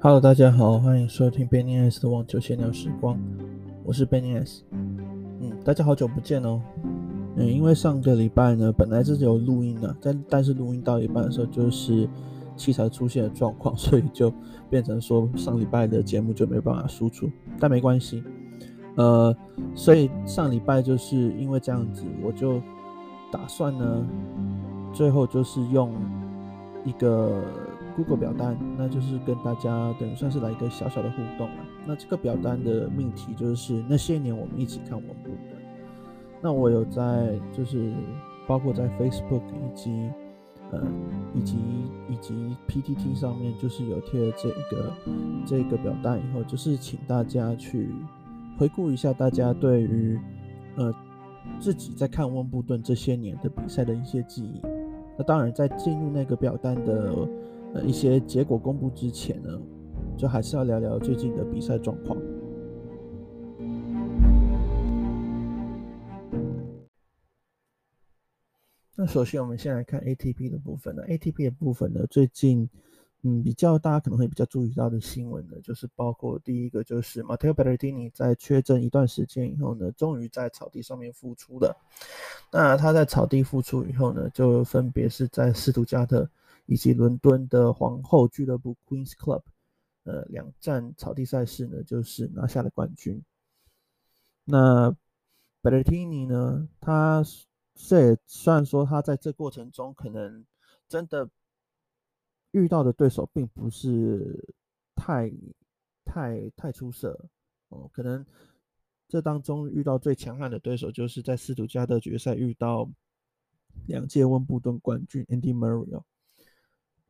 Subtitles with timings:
[0.00, 3.18] Hello，大家好，欢迎收听 Benny S 的网球闲聊时光，
[3.82, 4.62] 我是 Benny S。
[4.70, 6.62] 嗯，大家好久不见哦。
[7.34, 12.08] 嗯，因为上个礼拜呢，本来是有录音的，但但是录音到一半的时候，就是
[12.56, 14.32] 器材出现了状况， 所以就
[14.70, 17.28] 变成说上礼拜的节目就没办法输出。
[17.58, 18.22] 但没关系，
[18.94, 19.34] 呃，
[19.74, 22.62] 所以上礼拜就是因为这样子，我就
[23.32, 24.06] 打算呢，
[24.92, 25.92] 最后就是用
[26.84, 27.42] 一个。
[27.98, 31.56] Google 表单，那就是跟大家等于算是来一个小小的互动了。
[31.84, 35.60] 那这个表单的命题就是那些年我们一起看温布顿。
[36.40, 37.92] 那我有在就是
[38.46, 40.08] 包括在 Facebook 以及
[40.70, 40.80] 呃
[41.34, 41.56] 以及
[42.08, 44.92] 以及 PTT 上面，就是有贴了这个
[45.44, 47.92] 这个表单以后，就是请大家去
[48.56, 50.16] 回顾一下大家对于
[50.76, 50.94] 呃
[51.58, 54.62] 自己在看温布顿这些年的比赛的一些记忆。
[55.18, 57.28] 那当然在进入那个表单的。
[57.74, 59.60] 呃，一些结果公布之前呢，
[60.16, 62.16] 就还是要聊聊最近的比赛状况。
[68.96, 71.04] 那首先，我们先来看 ATP 的部分呢。
[71.06, 72.68] ATP 的部分呢，最近
[73.22, 81.76] 嗯比较大家可能会比较注意到的新闻呢，就是包括第一个就是 Matteo b e r r t i n i 在缺阵一段时间以后呢，终于在草地上面复出了。
[82.50, 86.28] 那他在草地复出以后呢，就分别是在斯图加特。
[86.68, 89.42] 以及伦敦的皇后俱乐部 Queen's Club，
[90.04, 93.24] 呃，两站草地赛事呢，就是拿下了冠军。
[94.44, 94.94] 那
[95.62, 97.24] Berrettini 呢，他
[97.74, 100.44] 这虽然说他在这过程中可能
[100.86, 101.30] 真的
[102.50, 104.54] 遇到的对手并不是
[104.94, 105.32] 太
[106.04, 107.30] 太太出色
[107.68, 108.26] 哦，可能
[109.08, 112.86] 这当中遇到最强悍的对手就是在斯图加特决赛遇到
[113.86, 116.04] 两届温布顿冠军 Andy Murray 哦。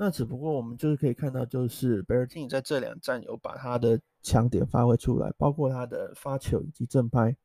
[0.00, 7.36] 那只不过我们就是可以看到，就是 b e r t i n 在这两站有把他的强点发挥出来，包括他的发球以及正拍，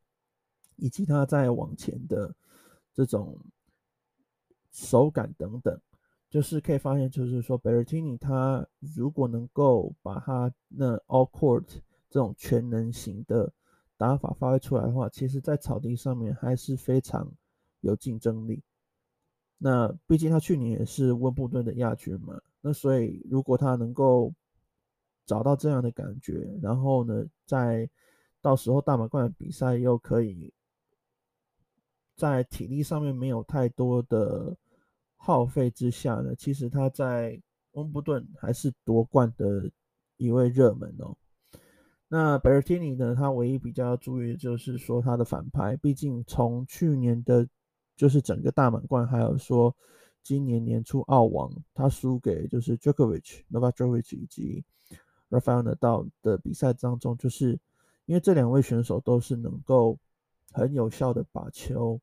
[0.76, 2.32] 以及他在网前的
[2.94, 3.36] 这种
[4.70, 5.80] 手感等等，
[6.30, 11.66] 就是可以发现，就是说 b e r t i n i 他如果能够把他那 All Court
[12.08, 13.52] 这种全能型的
[13.96, 17.32] 打法发挥出来的话，其实在草地上面还是非常
[17.80, 18.62] 有竞争力。
[19.66, 24.30] 那毕竟他去年也是温布顿的亚军嘛，那所以如果他能够
[25.24, 27.88] 找到这样的感觉，然后呢，在
[28.42, 30.52] 到时候大满贯的比赛又可以
[32.14, 34.54] 在体力上面没有太多的
[35.16, 37.40] 耗费之下呢，其实他在
[37.72, 39.70] 温布顿还是夺冠的
[40.18, 41.16] 一位热门哦。
[42.08, 47.48] 那 Berrettini 呢，他唯一比较注意的就是说他的反拍，毕竟从去年的。
[47.96, 49.74] 就是整个大满贯，还有说
[50.22, 54.64] 今年年初澳网，他输给就是 Djokovic、Novak Djokovic 以及
[55.30, 57.58] Rafael Nadal 的比赛当中，就是
[58.06, 59.98] 因为这两位选手都是能够
[60.52, 62.00] 很有效的把球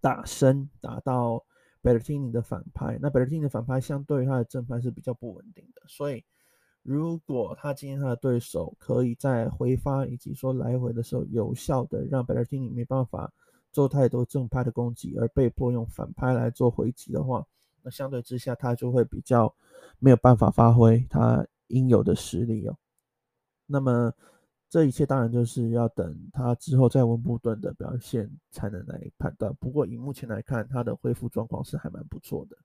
[0.00, 1.44] 打深，打到
[1.82, 2.98] b e r t i n i 的反拍。
[3.00, 6.24] 那 b e r t i n i 的反拍相对于他的正拍是比较不稳定的，所以
[6.82, 13.32] 如果他今天他的对手可以在回发以及说来回的时候有效的让 b e r t i n i 没办法。
[13.72, 17.46] 做太多正拍的攻击，而被迫用反拍来做回击的话，
[17.82, 19.54] 那相对之下他就会比较
[19.98, 22.76] 没有办法发挥他应有的实力哦。
[23.66, 24.12] 那么
[24.68, 29.54] 这一切当然就是要等他之后在温布顿的表现才能来判断。
[29.60, 32.56] 不过以目前来看，他的恢复状况是还蛮不错的。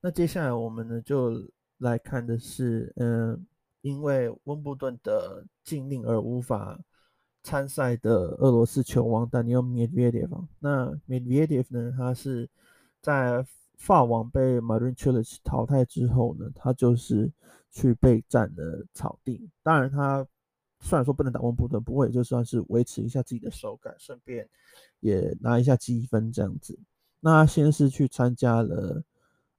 [0.00, 3.44] 那接下来我们呢就来看的是，嗯、
[3.80, 6.78] 因为温布顿的禁令而无法。
[7.48, 11.94] 参赛的俄罗斯球王 Daniil Medvedev，那 Medvedev 呢？
[11.96, 12.46] 他是
[13.00, 13.42] 在
[13.78, 17.32] 法网被 Marin Cilic 淘汰之后呢，他就是
[17.70, 19.48] 去备战了草地。
[19.62, 20.26] 当然，他
[20.80, 24.46] 虽然说不能打温布顿，不过也就算是维持一下自己的手感，顺便
[25.00, 26.78] 也拿一下积分这样子。
[27.20, 29.02] 那他先是去参加了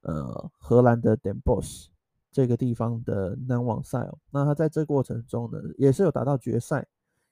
[0.02, 1.86] 呃荷兰的 Den Bosch
[2.30, 4.16] 这个地方的男网赛哦。
[4.30, 6.86] 那他在这过程中呢，也是有打到决赛。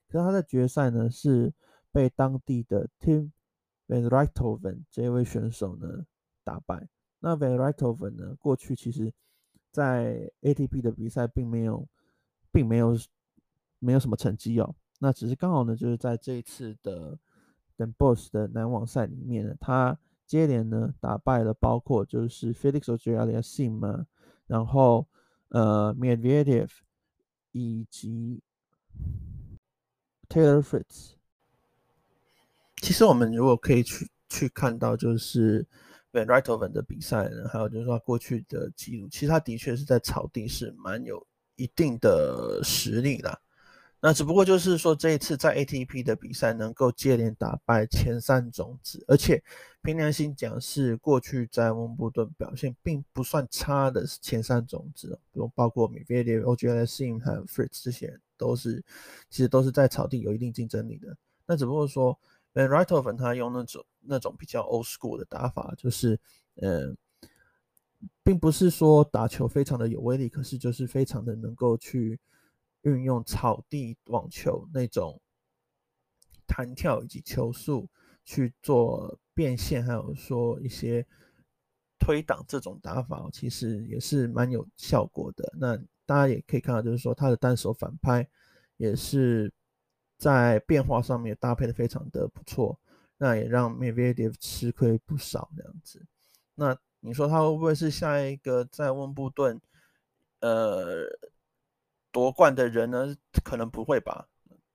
[0.09, 1.53] 可是他在决赛呢，是
[1.93, 3.31] 被当地的 Tim
[3.87, 6.07] Van r i t o v e n 这位选手呢
[6.43, 6.89] 打败。
[7.21, 9.13] 那 Van r i t o v e n 呢，过去其实
[9.71, 11.87] 在 ATP 的比赛并没有，
[12.51, 12.97] 并没有
[13.79, 14.75] 没有什么成绩哦。
[14.99, 17.19] 那只是刚好呢，就是在这一次的
[17.77, 24.07] Den Bosch 的男网赛里面呢，他接连呢打败了包括就是 Felix Auger-Aliassime 嘛，
[24.47, 25.07] 然后
[25.51, 26.71] 呃 Medvedev
[27.53, 28.43] 以及。
[30.29, 31.13] Taylor Fritz，
[32.83, 35.67] 其实我们如果可以去去看到，就是
[36.13, 41.27] Van r i t o v e n 的比赛呢，还有就是说他过去的记录，其实他的确是在草地是蛮有
[41.57, 43.41] 一定的实力的。
[44.01, 49.43] 那只不过就是说这一次在 ATP 的比赛能够接连打败前三种子，而且
[49.83, 58.83] 凭良心讲是过去在温布顿表现并不算差的前三种子，比如包括 Medvedev、Auger-Aliassime 还有 Fritz 这些都是
[59.29, 61.15] 其实都是在草地有一定竞争力的。
[61.45, 62.19] 那只不过说
[62.55, 66.19] Van Richthofen 他用那种那种比较 old school 的打法，就是
[66.55, 66.97] 嗯，
[68.23, 72.19] 并不是说打球非常的有威力，可是就是非常的能够去。
[72.83, 75.21] 运用草地网球那种
[76.47, 77.89] 弹跳以及球速
[78.25, 81.05] 去做变现，还有说一些
[81.99, 85.53] 推挡这种打法，其实也是蛮有效果的。
[85.59, 85.77] 那
[86.09, 88.27] 大家也可以看到，就是说他的单手反拍
[88.79, 89.53] 也是
[90.17, 92.81] 在变化上面搭配的非常的不错，
[93.19, 96.07] 那也让 Medvedev 吃亏不少这样子。
[96.55, 99.61] 那你说他会不会是下一个在温布顿？
[100.41, 101.05] 呃？
[102.11, 103.15] 夺冠的人呢，
[103.45, 104.27] 可能不会吧，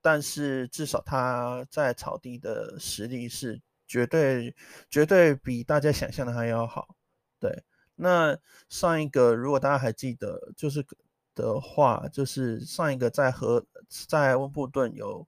[0.01, 4.55] 但是至少他在草地的实力是绝对
[4.87, 6.95] 绝对比大家想象的还要好。
[7.39, 7.63] 对，
[7.95, 8.37] 那
[8.69, 10.85] 上一个如果大家还记得，就是
[11.35, 13.65] 的话，就是上一个在荷
[14.07, 15.27] 在温布顿有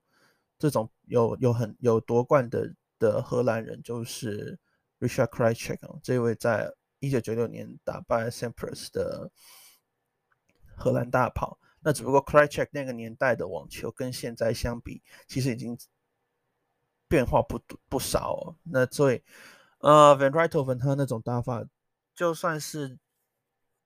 [0.58, 4.58] 这种有有很有夺冠的的荷兰人，就是
[5.00, 9.30] Richard Krajicek 这位在一九九六年打败 Sampras 的
[10.76, 11.58] 荷兰大炮。
[11.80, 15.78] 那只不过 Krajicek 那个年代的网球跟现在相比，其实已经
[17.06, 18.56] 变化不不少哦。
[18.64, 19.22] 那所以，
[19.78, 21.64] 呃，Van r i t o v e n 他那种打法，
[22.12, 22.98] 就算是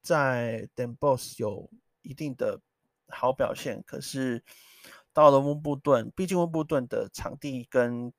[0.00, 1.68] 在 Den Bosch 有
[2.02, 2.60] 一定的
[3.08, 4.44] 好表现，可是
[5.12, 8.12] 到了温布顿，毕竟温布顿的场地跟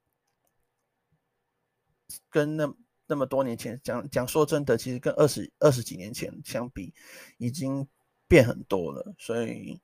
[2.29, 2.73] 跟那
[3.07, 6.93] 那么多年前讲讲说真的，其实跟二十二十几年前相比，
[7.37, 7.87] 已经。
[8.27, 9.81] 变很多了，所以，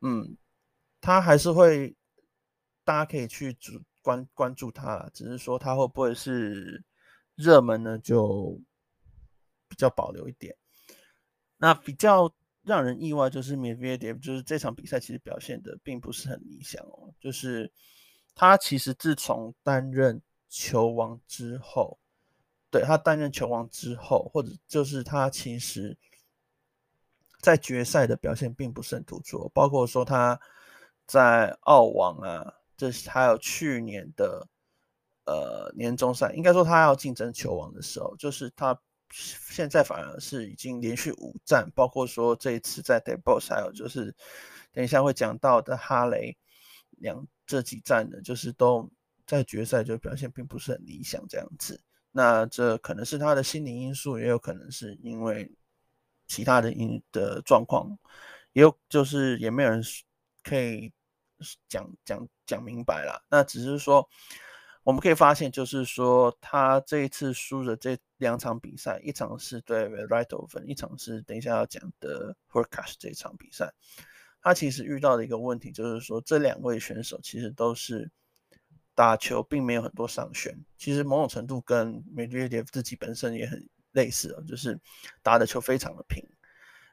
[0.00, 0.38] 嗯，
[1.02, 1.94] 他还是会，
[2.82, 6.82] 大家可以去主关关注他，只是说他会不会是
[7.34, 7.98] 热门呢？
[7.98, 8.58] 就
[9.68, 10.56] 比较保留一点。
[11.58, 17.12] 那比较让人意外就是 Medvedev，就是这场比赛其实表现的并不是很理想哦。
[17.20, 17.70] 就是
[18.34, 21.98] 他其实自从担任球王之后，
[22.70, 25.96] 对，他担任球王之后，或者就是他其实。
[27.40, 30.40] 在决赛的表现并不是很突出，包括说他
[31.06, 34.48] 在澳网啊，这是还有去年的
[35.26, 38.80] 呃年终赛，应该说他要竞争球王的时候，就是他
[39.14, 44.14] 现在反而是已经连续五战，包括说这一次在 d e b o s 还有就是
[44.72, 46.36] 等一下会讲到的哈雷
[46.98, 48.90] 两这几战呢，就是都
[49.26, 51.80] 在决赛就表现并不是很理想这样子。
[52.10, 55.50] 那这可能是他的心理因素，也有可能是因为。
[56.26, 57.98] 其他的因的状况，
[58.54, 59.82] 也有就是也没有人
[60.42, 60.90] 可以
[61.68, 63.22] 讲讲讲明白啦。
[63.28, 64.08] 那只是说，
[64.84, 73.72] 我们可以发现，就是说他这一次输的这两场比赛，一场是对 Richthofen，一场是等一下要讲的 Hurkacz 这场比赛。
[74.40, 78.08] 他其实遇到的一个问题就是说，这两位选手其实都是
[78.94, 83.68] 打球并没有很多上旋，其实某种程度跟 Medvedev 自己本身也很。
[83.94, 84.76] 类似哦，就是
[85.22, 86.20] 打的球非常的平，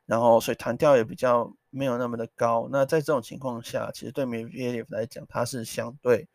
[0.06, 2.70] 然后所以弹跳也比较没有那么的高。
[2.72, 6.30] 那在这种情况下，其实对 Medvedev 来讲，他是相对，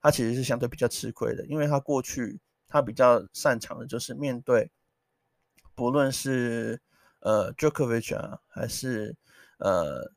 [0.00, 4.70] 他其实是相对比较吃亏的，因为他过去他比较擅长的就是面对，
[5.74, 6.80] 不论是
[7.20, 9.16] 呃 Jokovic 啊，还是
[9.58, 10.12] 呃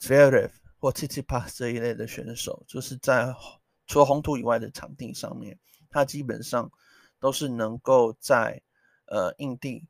[0.00, 3.34] Zverev 或 t t p a s 这一类的选手，就是在
[3.86, 5.58] 除了红土以外的场地上面，
[5.90, 6.70] 他基本上
[7.18, 8.62] 都是能够在
[9.06, 9.86] 呃，硬地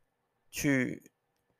[0.50, 1.10] 去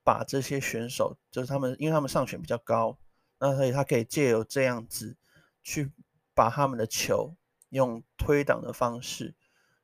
[0.03, 2.99] 把这些选手，就是他们，因为他们上旋比较高，
[3.39, 5.17] 那所以他可以借由这样子
[5.63, 5.91] 去
[6.35, 7.37] 把他们的球
[7.71, 9.35] 用推挡的方式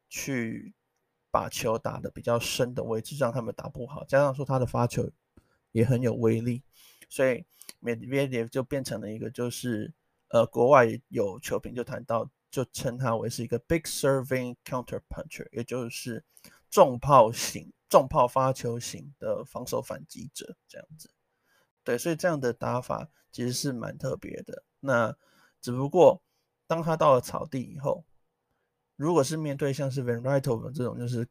[0.08, 0.74] 去
[1.30, 4.04] 把球打得比较深的位置，让他们打不好。
[4.04, 5.10] 加上说他的发球
[5.72, 6.62] 也很有威力，
[7.08, 7.44] 所以
[7.80, 9.94] Medvedev 就变成了一个，就是
[10.28, 16.24] 呃，国外有球评就谈到，就称他为是一个 big serving counter puncher，也就是。
[16.72, 21.10] 重炮型、重炮发球型的防守反击者，这样子，
[21.82, 24.62] 对，所以这样的打法其实是蛮特别的。
[24.78, 25.16] 那
[25.60, 26.22] 只不过
[26.70, 28.04] 当他到了草地以后，
[28.94, 31.26] 如果是面对像是 Van r i t o v 这种就是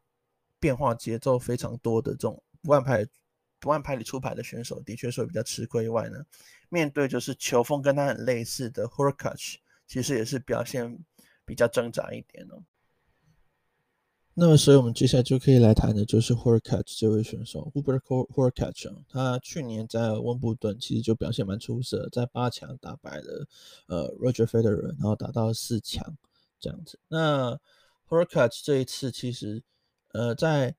[0.58, 3.06] 变化节奏非常多的这种不按牌
[3.58, 5.88] 不按牌理出牌的选手，的确是会比较吃亏。
[5.88, 6.22] 外呢，
[6.68, 10.98] 面对就是球风跟他很类似的 h o r k a c h 其实也是表现
[11.46, 12.62] 比较挣扎一点哦。
[14.40, 18.90] 那么，所以我们接下来就可以来谈的就是 Hurkacz 这位选手，Hubert Hurkacz。
[19.06, 23.46] 他去年在温布顿其实就表现蛮出色，在八强打败了
[23.86, 26.16] 呃 Roger Federer，然后打到四强
[26.58, 26.98] 这样子。
[27.08, 27.60] 那
[28.08, 29.62] Hurkacz 这一次其实
[30.12, 30.74] 呃在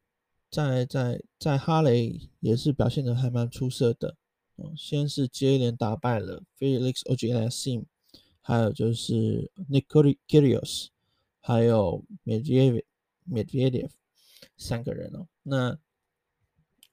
[0.49, 4.15] 在在在哈雷也是表现的还蛮出色的。
[4.75, 7.83] 先是接连打败了 Felix Auger-Aliassime，
[8.41, 10.87] 还有就是 Nick Kyrgios，
[11.39, 12.81] 还有 Medvedev。
[13.31, 13.89] Medvedev
[14.57, 15.79] 三个人哦，那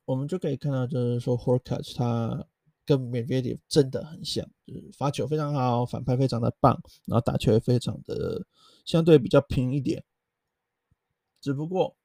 [0.04, 2.46] 我们就可以看到，就是说 Hurkacz 他
[2.86, 8.46] 跟 Medvedev 真的很像，就是发球非常好，反拍非常的棒，然后打球也非常的
[8.84, 10.04] 相对比较平一点。
[11.40, 11.96] 只不过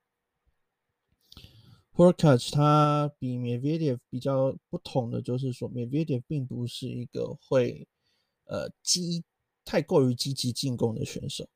[1.96, 7.88] Hurkacz 他比 Medvedev 比较不同的就是说，Medvedev 并不是一个会
[8.46, 9.24] 呃积
[9.64, 11.48] 太过于积极进攻的选手。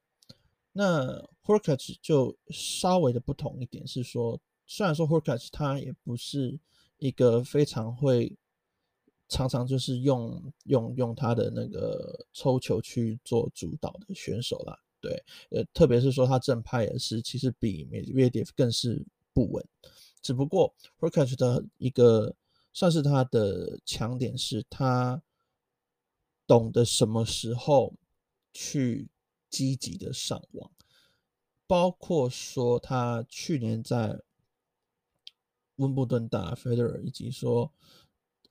[0.79, 6.59] 那 Hurkacz 就稍微的不同一点是说，虽然说 Hurkacz 他也不是
[6.99, 8.37] 一个非常会
[9.27, 19.03] 常常就是用用用他的那个抽球去做主导的选手啦，对，呃，特别是说他正拍也是，其实比 Medvedev 更是
[19.33, 19.67] 不稳。
[20.21, 22.35] 只不过 Hurkacz 的一个
[22.71, 25.23] 算是他的强点是，他
[26.45, 27.95] 懂得什么时候
[28.53, 29.09] 去。
[29.49, 30.69] 积极的上网，
[31.65, 34.21] 包括说他去年在
[35.75, 37.71] 温布顿打 Federer，以及说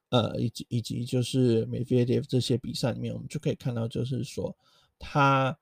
[0.08, 4.56] 呃，以及以及就是 Medvedev 这些比赛里面，我们就可以看到，就是说
[4.98, 5.58] 他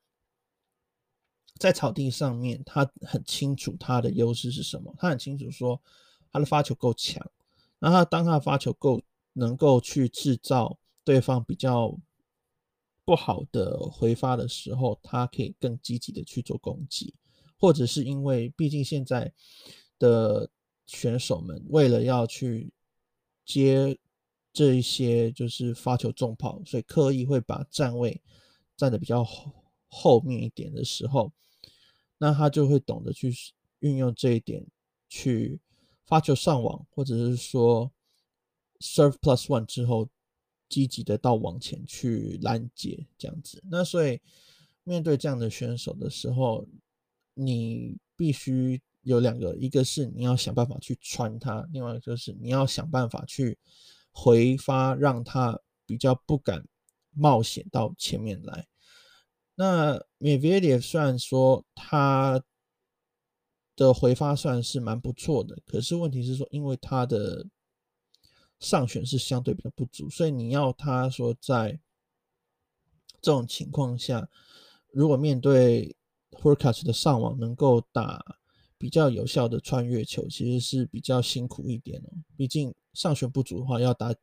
[1.59, 5.81] 在草地上面，他很清楚他的优势是什么，他很清楚说
[6.31, 7.25] 他的发球够强，
[7.79, 9.01] 然后他当他的发球够
[9.33, 11.99] 能够去制造对方比较。
[13.05, 17.15] 不好的回发的时候，他可以更积极的去做攻击，
[17.59, 19.31] 或者是因为毕竟现在
[19.99, 20.51] 的
[20.87, 22.73] 选手们为了要去
[23.45, 23.99] 接
[24.53, 28.23] 这一些就是发球重炮，所以刻意会把站位
[28.77, 29.53] 站得比较后
[29.89, 31.31] 后面一点的时候，
[32.17, 33.35] 那他就会懂得去
[33.81, 34.67] 运用这一点
[35.09, 35.61] 去
[36.07, 37.93] 发球上网，或者是说
[38.81, 40.09] serve plus one 之后。
[40.75, 44.21] 积极的到往前去拦截这样子，那所以
[44.83, 46.67] 面对这样的选手的时候，
[47.35, 53.57] 你必须有两个，一个是你要想办法去穿他，另外一个就是你要想办法去
[54.11, 56.67] 回发，让他比较不敢
[57.13, 58.67] 冒险到前面来。
[59.55, 62.43] 那 m e v e d e v 虽然说他
[63.77, 67.47] 的回发算是蛮不错的，可是问题是说，因为他的
[68.65, 71.79] 上旋是相对比较不足，所以你要他说在
[73.21, 74.27] 这种情况下，
[74.91, 75.95] 如果面对
[76.31, 78.25] Hurkacz 的上网能够打
[78.79, 82.09] 比较有效的穿越球，其实是比较辛苦一点哦。
[82.37, 84.15] 毕竟上旋不足的话，要打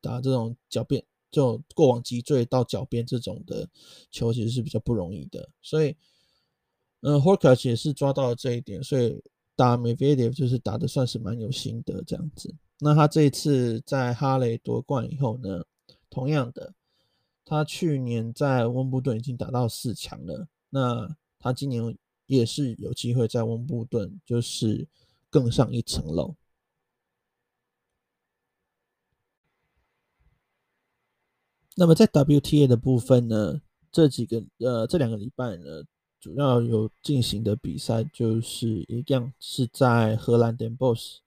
[0.00, 3.68] 打这种脚边就过往击坠到脚边这种的
[4.10, 5.48] 球，其实是比较不容易的。
[5.60, 5.96] 所以，
[7.00, 9.22] 嗯，Hurkacz 也是抓到了这一点，所以
[9.56, 12.54] 打 Medvedev 就是打得算是蛮有心得这样子。
[12.82, 15.64] 那他这一次在哈雷夺冠以后呢，
[16.08, 16.72] 同样的，
[17.44, 20.48] 他去年在温布顿已经打到四强了。
[20.70, 21.96] 那他今年
[22.26, 24.88] 也是有机会在温布顿就是
[25.28, 26.34] 更上一层楼。
[31.76, 33.60] 那么在 WTA 的部分呢，
[33.92, 35.82] 这几个呃这两个礼拜呢，
[36.18, 41.18] 主要有进行的比赛就是一样是在荷兰 Den Bosch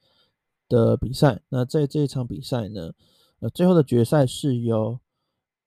[0.68, 2.94] 的比赛，那在这一场比赛呢，
[3.40, 5.00] 呃，最后的决赛是由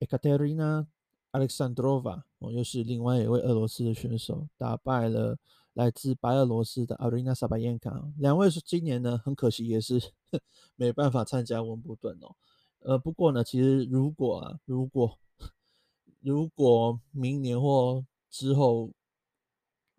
[0.01, 0.87] Ekaterina
[1.33, 5.39] Alexandrova，哦，又是另外一位俄罗斯的选手，打败了
[5.75, 8.13] 来自白俄罗斯的 Arina Sabalenka。
[8.19, 10.01] 两位是今年呢，很可惜也是
[10.77, 12.35] 没办法参加温布顿哦。
[12.81, 15.19] 呃，不过呢，其实如果啊，如果
[16.21, 18.91] 如果明年或之后。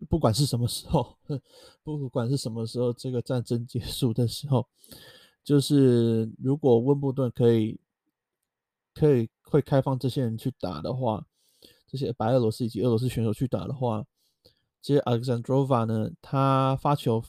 [0.08, 1.16] 不管是什么时候，
[1.82, 4.66] 不管是什么时候，这个战争结束的时候，
[5.42, 7.80] 就是如果温布顿可以
[8.94, 11.26] 可以会开放这些人去打的话，
[11.86, 14.04] 这些白俄罗斯以及俄罗斯选手去打的话，
[14.80, 17.24] 其实 Alexandrova 呢，他发球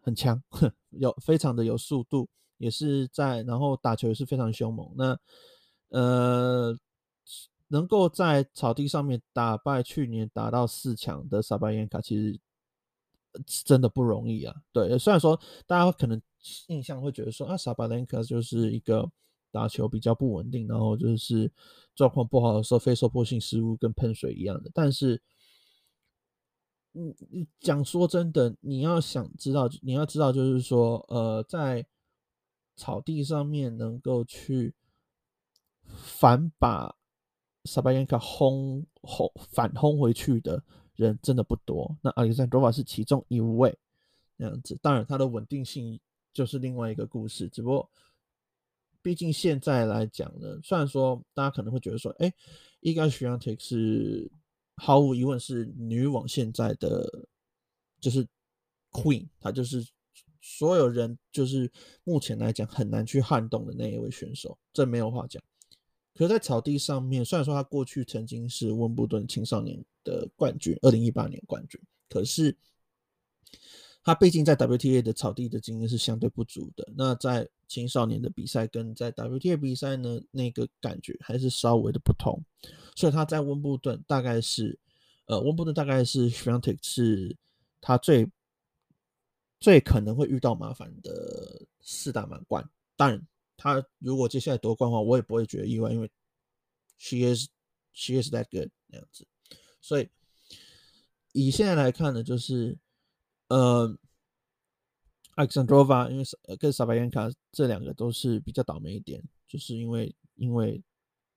[0.00, 0.42] 很强，
[0.90, 2.28] 有非常的有速度，
[2.58, 4.92] 也是在然后打球也是非常凶猛。
[4.96, 5.18] 那
[5.90, 6.78] 呃。
[7.68, 12.38] 能够在草地上面打败去年打到四强的萨巴雁卡，其实
[13.64, 14.54] 真的不容易啊。
[14.72, 16.20] 对，虽然说大家可能
[16.68, 19.10] 印象会觉得说啊，萨巴雁卡就是一个
[19.50, 21.50] 打球比较不稳定，然后就是
[21.94, 24.70] 状况不好的时候非受迫性失误跟喷水一样的。
[24.74, 25.20] 但是
[26.92, 31.86] 你你讲说真的，你要想知道，你要知道就是说，呃，在
[32.76, 34.74] 草地上面能够去
[35.86, 36.96] 反把
[37.64, 40.62] 萨巴延卡轰轰反轰回去的
[40.96, 41.96] 人真的不多。
[42.02, 43.76] 那阿里山多瓦是其中一位
[44.36, 45.98] 那样子，当然他的稳定性
[46.32, 47.48] 就是另外一个故事。
[47.48, 47.90] 只不过，
[49.02, 52.32] 毕竟现在来讲呢，虽然说大家可能会觉得说，哎、
[52.80, 54.30] 伊嘎许扬特是
[54.76, 57.26] 毫无疑问是女网现在的
[58.00, 58.26] 就是
[58.90, 59.86] Queen，她就是。
[60.46, 61.72] 所有人就是
[62.04, 65.42] 目前来讲很难去撼动的那一位选手，这没有话讲。
[66.14, 72.56] 可是，在草地上面，虽然说他过去曾经是温布顿青少年的冠军，二零一八年冠军，可是
[74.02, 76.88] 他毕竟在 WTA 的草地的经验是相对不足的。
[76.96, 82.40] 那在青少年的比赛跟在 WTA 比赛呢，那个感觉还是稍微的不同。
[82.94, 84.78] 所以他在温布顿大概是，
[85.26, 87.36] 呃，温布顿大概是 Swiatek 是
[87.80, 88.30] 他最。
[89.60, 92.68] 最可能会遇到麻烦的四大满贯，
[92.98, 96.10] 当然他如果接下来夺冠的话，我也不会觉得意外，因为
[96.98, 97.48] she is
[97.92, 99.26] she is that good 那样子。
[99.80, 100.08] 所以
[101.32, 102.78] 以现在来看呢，就是
[103.48, 103.96] 呃
[105.36, 106.24] ，Alexandrova 因为
[106.56, 110.82] 跟萨巴延卡这两个都是比较倒霉一点，就是因为因为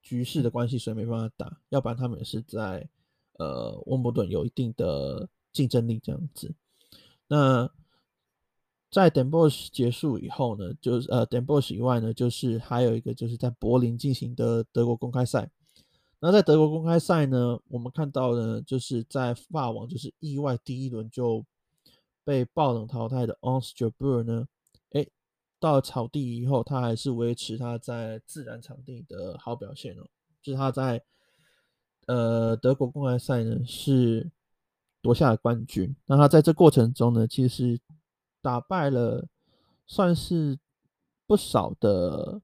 [0.01, 2.87] 局势的关系，所以没办法打，要不然他们也是在
[3.33, 6.53] 呃温布顿有一定的竞争力这样子。
[7.27, 7.69] 那
[8.97, 15.51] 在 Den Bosch 结束以后呢，就是呃 Den Bosch 以外呢，就是还有一个就是在柏林进行的德国公开赛。
[16.19, 21.45] 那在德国公开赛呢，我们看到呢，就是在法网就是意外第一轮就
[22.23, 24.47] 被爆冷淘汰的 Ons Jabeur 呢，
[24.93, 25.05] 哎，
[25.59, 30.07] 到了草地以后，他还是维持他在自然场地的好表现哦，
[30.41, 31.03] 就是他在
[32.07, 34.31] 呃德国公开赛呢是
[35.03, 35.95] 夺下了冠军。
[36.07, 37.79] 那他在这过程中呢，其实。
[38.47, 39.27] 打败了
[39.85, 40.57] 算是
[41.25, 42.41] 不少的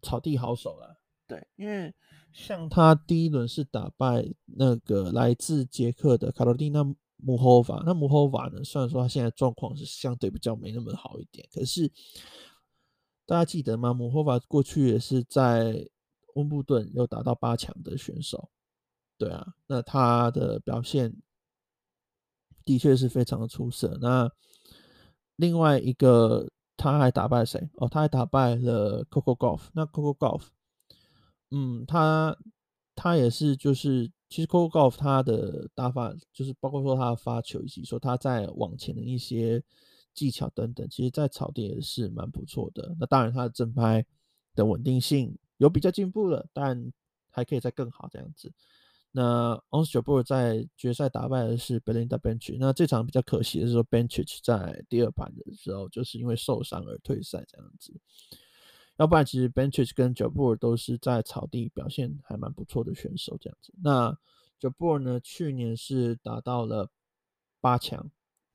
[0.00, 1.94] 草地好手了，对，因为
[2.32, 6.82] 像他第一轮是打败那个来自捷克的卡罗蒂娜
[7.18, 11.92] 穆霍瓦，那穆霍瓦呢，虽然说他现在状况是相对比较没那么好一点，可是
[13.26, 13.92] 大家记得吗？
[13.92, 15.86] 穆霍瓦过去也是在
[16.36, 18.48] 温布顿有打到八强的选手，
[19.18, 21.14] 对啊，那他的表现。
[22.64, 23.98] 的确是非常的出色。
[24.00, 24.30] 那
[25.36, 27.68] 另外一个，他还打败谁？
[27.74, 29.62] 哦，他还打败了 Coco Golf。
[29.72, 30.42] 那 Coco Golf，
[31.50, 32.36] 嗯，他
[32.94, 39.62] 他也是，就是其实 Coco Golf 他的打法，就是包括说他的发球以及说他在网前的一些
[40.14, 42.94] 技巧等等，其实在草地也是蛮不错的。
[42.98, 44.04] 那当然他的正拍
[44.54, 46.92] 的稳定性有比较进步了，但
[47.30, 48.52] 还可以再更好这样子。
[49.12, 52.56] 那 Ons Jabeur 在决赛打败的是 Belinda Bencic。
[52.60, 57.92] 那这场比较可惜的是说，Bencic 在第二盘的时候就是因为受伤而退赛这样子。
[58.98, 63.74] 要不然，其实 Bencic 跟 Jabeur 都是在草地表现还蛮不错的选手这样子。
[63.82, 64.16] 那
[64.60, 66.90] Jabeur 呢，去年是打到了
[67.60, 68.10] 八强，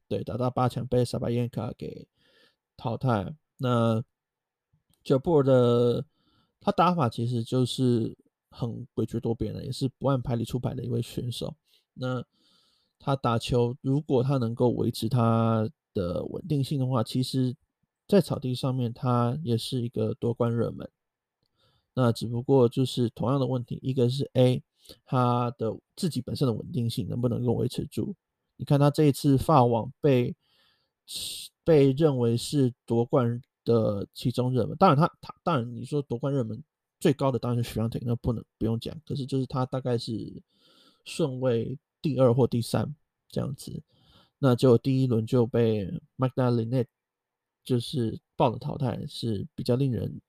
[0.07, 2.07] 对，打到八强被 Sabalenka 给
[2.77, 3.35] 淘汰。
[3.57, 4.01] 那
[5.03, 6.05] Jabeur 的
[6.61, 8.17] 他打法其实就是。
[8.57, 11.53] 很诡谲多变的，也是不按牌理出牌的一位选手。
[11.93, 12.23] 那
[12.97, 17.53] 他打球，如果他能够维持他的稳定性的话，其实，
[18.07, 20.89] 在草地上面他也是一个夺冠热门。
[21.93, 24.63] 那只不过就是同样的问题，一个是 A，
[25.05, 28.15] 他的自己本身的稳定性能不能够维持住？
[28.55, 30.35] 你看他这一次发网被
[31.63, 36.63] 被认为是夺冠的其中热门，当然他他当然你说夺冠热门。
[37.05, 38.99] 最高的当然是徐阳婷，那不能不用讲。
[39.05, 40.41] 可是就是他大概是
[41.03, 42.95] 顺位第二或第三
[43.29, 43.83] 这样子，
[44.39, 46.85] 那就第一轮就被 m a g d a l e n e
[47.63, 50.19] 就是爆冷淘汰，是比较令人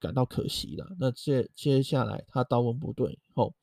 [0.00, 0.96] 感到可惜的。
[0.98, 3.54] 那接接下来他到温布顿以后，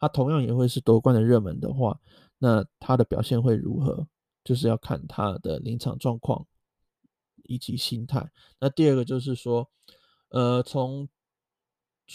[0.00, 2.00] 他同样也会是夺冠的热门的话，
[2.38, 4.08] 那他的表现会如何？
[4.42, 6.44] 就是要看他的临场状况
[7.44, 8.28] 以及心态。
[8.58, 9.70] 那第二个就是说，
[10.30, 11.08] 呃，从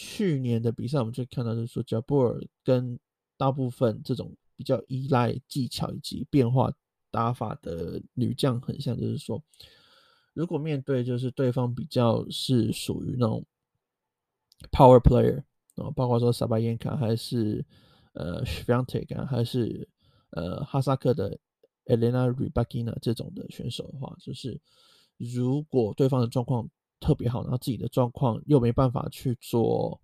[0.00, 2.96] 去年的比赛，我们就看到，就是说，贾布尔跟
[3.36, 6.72] 大部分这种比较依赖技巧以及变化
[7.10, 9.42] 打法的女将很像，就是说，
[10.34, 13.44] 如果面对就是对方比较是属于那种
[14.70, 15.42] power player
[15.74, 17.66] 啊，包括说萨巴延卡还是
[18.12, 19.88] 呃 Swiatek 还是
[20.30, 21.36] 呃哈萨克的
[21.86, 24.60] Elena Rybakina 这种的选手的话，就是
[25.16, 30.00] 如果对方的状况特别好，然后自己的状况又没办法去做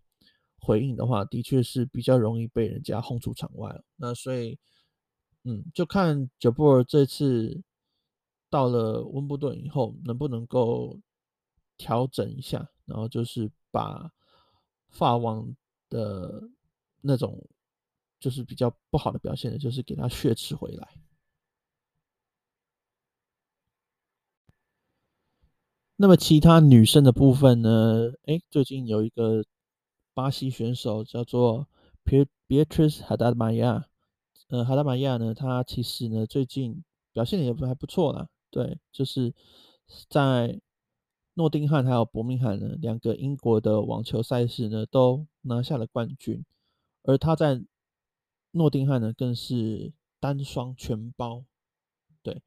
[0.59, 3.83] 回应的话，的确是比较容易被人家轰出场外。
[3.97, 4.59] 那所以
[5.45, 7.63] 嗯，就看贾布尔这次
[8.49, 10.99] 到了温布顿以后，能不能够
[11.77, 14.11] 调整一下，然后就是把
[14.89, 15.55] 法网
[15.91, 16.49] 的
[17.01, 17.47] 那种
[18.21, 20.89] 就是比较不好的表现的，就是给他血吃回来。
[25.97, 28.13] 那么其他女生的部分呢？
[28.25, 29.45] 诶，最近有一个
[30.13, 31.69] 巴西选手叫做
[32.05, 33.85] Beatriz Haddad Maia，
[34.49, 38.29] 呃，哈达玛亚呢，她其实呢最近表现也还不错啦。
[38.51, 39.33] 对，就是
[40.09, 40.61] 在
[41.35, 46.45] 诺丁汉还有伯明翰呢两个英国的网球赛事呢都拿下了冠军，
[47.05, 47.63] 而她在
[48.51, 51.45] 诺丁汉呢更是单双全包，
[52.21, 52.43] 对。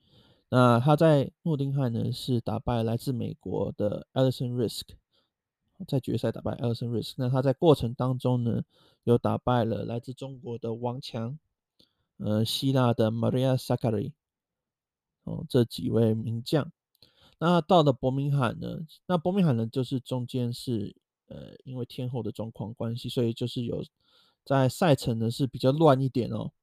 [0.49, 4.83] 那他在诺丁汉呢，是打败来自美国的 Alison Risk，
[5.85, 7.15] 在决赛打败 Alison Risk。
[7.17, 8.63] 那他在过程当中呢，
[9.03, 11.37] 又打败了来自中国的王强，
[12.15, 14.13] 呃，希腊的 Maria Sakkari，
[15.25, 16.71] 哦，这几位名将。
[17.39, 20.95] 那到了伯明翰呢，那伯明翰呢，就是中间是
[21.27, 23.83] 呃，因为天候的状况关系，所以就是有
[24.45, 26.53] 在赛程呢是比较乱一点哦。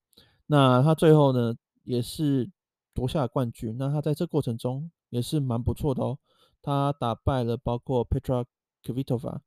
[0.47, 2.51] 那他最后呢，也是。
[2.95, 6.19] 夺下冠军，那他在这过程中也是蛮不错的哦。
[6.63, 8.47] 他打败了包括 Petra
[8.83, 9.41] Kvitova、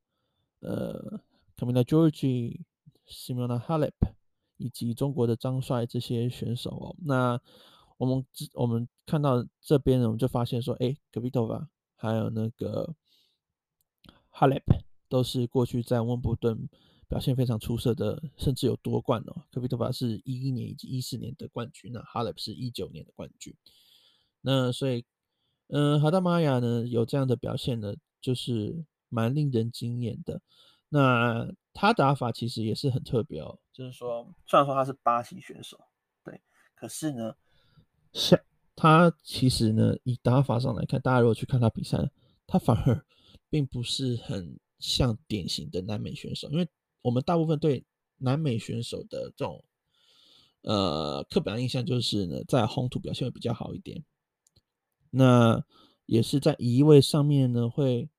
[0.60, 1.20] 呃
[1.56, 2.62] Kamila Georgi、
[3.08, 3.94] Simona Halep
[4.58, 6.96] 以及中国的张帅这些选手哦。
[7.00, 7.40] 那
[7.98, 12.94] 我们我们看到这边呢，我们就发现说，哎，Kvitova 还有那个
[14.32, 16.70] Halep 都是过去在温布顿。
[17.10, 19.44] 表现非常出色的，甚至有夺冠哦。
[19.50, 23.56] 科比托巴是一一年以及一四年的冠军，那哈勒是一九年的冠军。
[24.42, 25.06] 那所以，
[25.68, 30.42] 嗯、呃，哈达玛雅呢有这样的表现呢，就是蛮令人惊艳的。
[30.90, 35.80] 那他打法其实也是很特别哦，就是说，虽然说他是巴西选手，
[36.26, 36.42] 对，
[36.76, 37.36] 可是呢，
[38.12, 38.38] 像
[38.76, 42.12] 他其实呢，以打法上来看，大家如果去看他比赛，
[42.46, 43.06] 他反而
[43.50, 46.68] 并不是很像典型的南美选手，因为。
[47.08, 47.86] 我们大部分对
[48.18, 49.64] 南美选手的这种
[50.64, 54.04] 呃刻板印象就是呢，在红土表现会比较好一点，
[55.12, 55.64] 那
[56.06, 58.10] 也是在移位上面呢会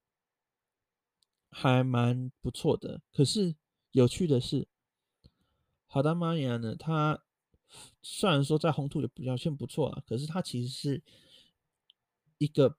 [1.50, 3.02] 还蛮不错的。
[3.12, 3.54] 可是
[3.92, 4.66] 有趣的是，
[5.86, 7.22] 好的玛雅呢，他
[8.00, 11.02] 虽然说在红土的表现不错啊，可是他其实是
[12.38, 12.78] 一个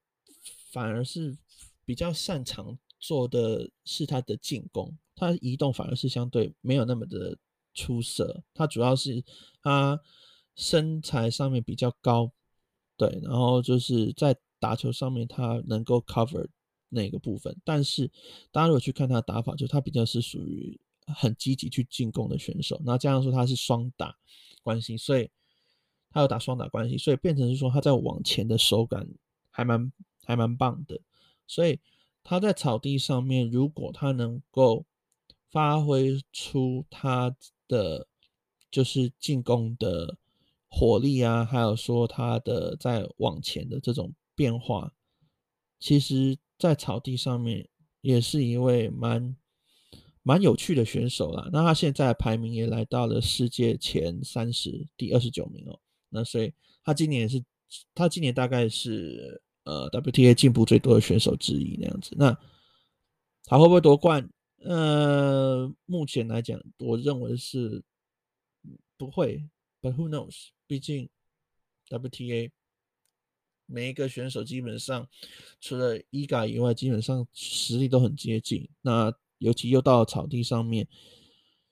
[0.72, 1.38] 反而是
[1.86, 4.98] 比较擅长做的是他的进攻。
[5.19, 7.38] 他移动反而是相对没有那么的
[7.73, 9.21] 出色，他主要是
[9.62, 9.99] 他
[10.55, 12.32] 身材上面比较高，
[12.95, 16.47] 对，然后就是在打球上面他能够 cover
[16.88, 18.10] 那个部分，但是
[18.51, 24.15] 大家如果去看他的打法，就他比较是属于很积极去进攻的选手，那这样说他是双打
[24.63, 25.29] 关系，所以
[26.12, 29.08] 他有打双打关系，所以变成是说他在往前的手感
[29.51, 29.91] 还蛮
[30.23, 30.99] 还蛮棒的，
[31.45, 31.79] 所以
[32.23, 34.86] 他在草地上面如果他能够
[35.51, 37.35] 发挥出他
[37.67, 38.07] 的
[38.71, 40.17] 就是进攻的
[40.69, 44.93] 火力啊，还有说他的在往前的这种变化，
[45.79, 47.67] 其实，在草地上面
[48.01, 49.35] 也是一位蛮
[50.21, 51.49] 蛮有趣的选手啦。
[51.51, 55.79] 那他现在排名也来到了世界前三十，第二十九名哦。
[56.09, 57.43] 那所以他今年是，
[57.95, 62.15] 他今年大概是呃 WTA 进步最多的选手之一那样子。
[62.17, 62.38] 那
[63.45, 64.29] 他会不会夺冠？
[64.62, 67.82] 呃，目前来讲，我认为是
[68.98, 69.48] 不会
[69.82, 70.50] ，But who knows？
[70.67, 71.10] 毕竟
[71.89, 72.52] WTA
[73.65, 75.08] 每一个选手基本上
[75.62, 78.69] 除了伊嘎以外，基本上实力都很接近。
[78.82, 80.88] 那尤其又到草地上面，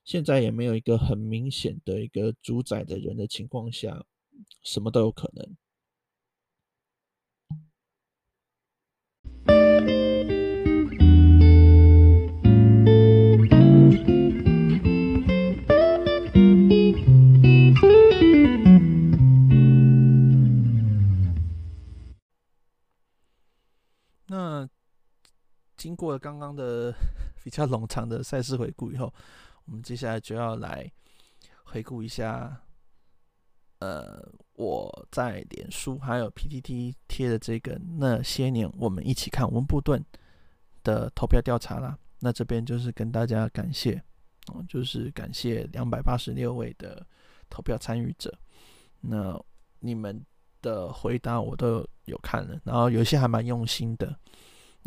[0.06, 4.06] 现在也没有一个很明显的一个主宰的人的情况下，
[4.64, 5.58] 什么都有可能。
[26.18, 26.94] 刚刚的
[27.44, 29.14] 比较冗长的赛事回顾以后，
[29.66, 30.92] 我们接下来就要来
[31.64, 32.62] 回顾一下，
[33.80, 34.22] 呃，
[34.54, 40.04] 我在脸书还有 PTT 贴的这个那些年我们一起看温布顿
[40.84, 41.98] 的投票调查啦。
[42.20, 44.02] 那这边就是跟大家感谢，
[44.48, 47.06] 哦，就是感谢两百八十六位的
[47.50, 48.36] 投票参与者。
[49.02, 49.40] 那
[49.80, 50.26] 你们
[50.62, 54.18] 的回答我都有看了，然后有些还蛮用心的。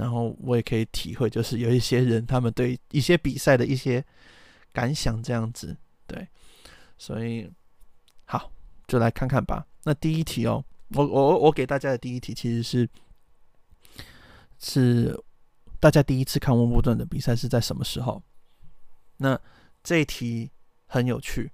[0.01, 4.03] 然后我也可以体会，就是有一些人他们对一些比赛的一些
[4.73, 6.27] 感想这样子，对，
[6.97, 7.53] 所以
[8.25, 8.51] 好，
[8.89, 9.67] 就来看看吧。
[9.85, 12.89] 那第一题哦，我我我给大家的第一题其实是
[14.59, 15.23] 是
[15.79, 18.23] 大家第一次看温布顿的比赛是在什么时候？
[19.19, 19.39] 那
[19.85, 20.51] 这一题
[20.87, 21.53] 很有趣，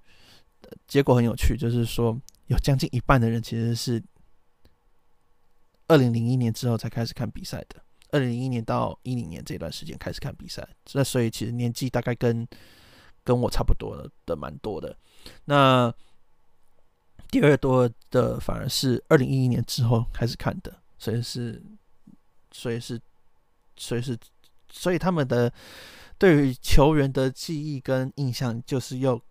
[0.87, 4.01] 结果很有趣，就是说有将近一半的人其实是
[5.89, 7.83] 二零零一年之后才开始看比赛的。
[8.11, 12.47] 二零零一年到一零年这段时间开始看比赛，那所以其实年纪大概跟
[13.23, 14.97] 跟我差不多的的蛮多的。
[15.45, 15.93] 那
[17.29, 21.61] 第二多的反而是二零一一年之后开始看的，所以是，
[22.51, 22.99] 所以是，
[23.75, 24.17] 所以是，
[24.71, 25.51] 所以他们的
[26.17, 29.21] 对于球员的记忆跟印象就是又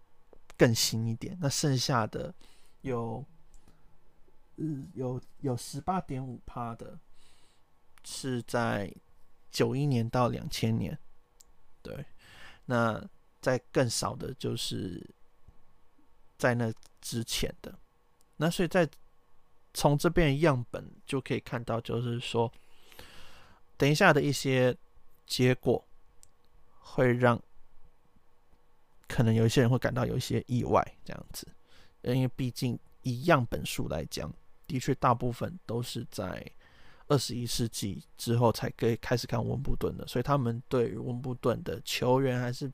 [0.58, 1.38] 更新一点。
[1.40, 2.34] 那剩下的
[2.82, 3.24] 有，
[4.56, 6.98] 嗯，有有十八点五趴的。
[8.08, 8.88] 是在
[9.50, 10.96] 九一年到两千年，
[11.82, 12.06] 对，
[12.66, 13.04] 那
[13.40, 15.04] 在更少的就是
[16.38, 17.76] 在那之前的，
[18.36, 18.88] 那所以在
[19.74, 22.50] 从这边样本就可以看到，就是说，
[23.76, 24.74] 等一下的一些
[25.26, 25.84] 结果
[26.78, 27.42] 会让
[29.08, 31.44] 可能有一些人会感到有一些意外，这样子，
[32.02, 34.32] 因为毕竟以样本数来讲，
[34.68, 36.48] 的确大部分都是在。
[37.08, 42.70] 二十一世纪之后才可以开始看温布顿的，所以他们对于温布顿的球员还是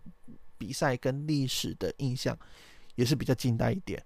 [0.57, 2.37] 比赛跟历史的印象
[2.95, 4.03] 也是比较近代一点。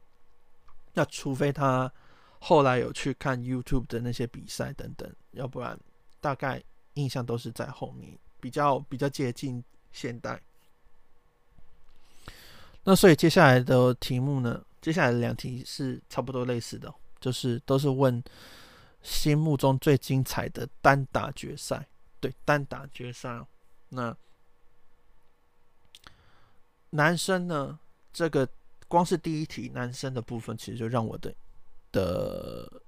[0.93, 1.93] 那除非他
[2.41, 5.79] 后来有去看 YouTube 的那些比赛等等，要不然
[6.21, 6.61] 大概
[6.95, 9.63] 印象都是在后面，比较比较接近
[9.93, 10.41] 现代。
[12.83, 18.21] 那所以接下来的题目呢，接下来两题是差不多类似的，就是都是问。
[19.07, 21.87] 心目中最精彩的单打决赛，
[22.19, 23.41] 对，单打决赛。
[23.89, 24.17] 那
[26.91, 27.79] 男生呢？
[28.13, 28.49] 这个
[28.89, 31.33] 光是第一题男生的部分，其实就让我的
[31.93, 32.83] 的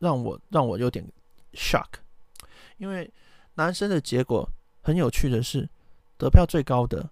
[0.00, 1.06] 让我让我有点
[1.52, 2.00] shock，
[2.78, 3.08] 因为
[3.54, 4.50] 男生的结果
[4.82, 5.68] 很有趣的是，
[6.18, 7.08] 得票最高的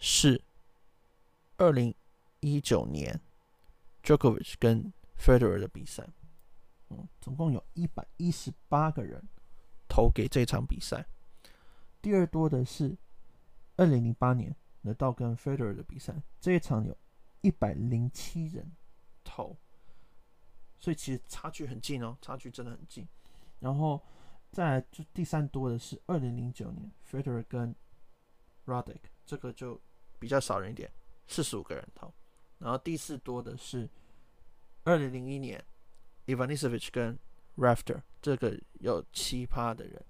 [0.00, 0.42] 是
[1.56, 1.94] 二零
[2.40, 3.20] 一九年
[4.02, 6.08] Djokovic 跟 Federer 的比赛。
[6.88, 9.22] 嗯，总共有一百一十八个人
[9.88, 11.04] 投给这场比赛。
[12.00, 12.96] 第二多的是
[13.76, 16.96] 二零零八年纳豆跟 Federer 的比赛，这一场有
[17.40, 18.76] 一百零七人
[19.24, 19.56] 投，
[20.78, 23.06] 所以其实差距很近哦，差距真的很近。
[23.58, 24.00] 然后
[24.52, 27.74] 再来就第三多的是二零零九年 Federer 跟
[28.64, 29.80] Roddick，这个就
[30.20, 30.88] 比较少人一点，
[31.26, 32.14] 四十五个人投。
[32.58, 33.90] 然后第四多的是
[34.84, 35.64] 二零零一年。
[36.26, 37.18] Ivanisevic 跟
[37.56, 40.04] Rafter 这个有奇葩的人，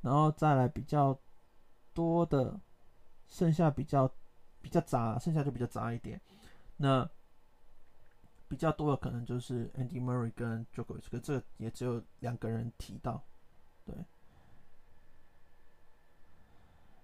[0.00, 1.16] 然后再来比较
[1.92, 2.58] 多的，
[3.28, 4.12] 剩下比较
[4.60, 6.20] 比较杂，剩下就比较杂一点。
[6.78, 7.08] 那
[8.48, 13.22] 比较多的可能就是 Andy Murray 跟 Jokovic，这个也只有两个人提到，
[13.84, 13.94] 对。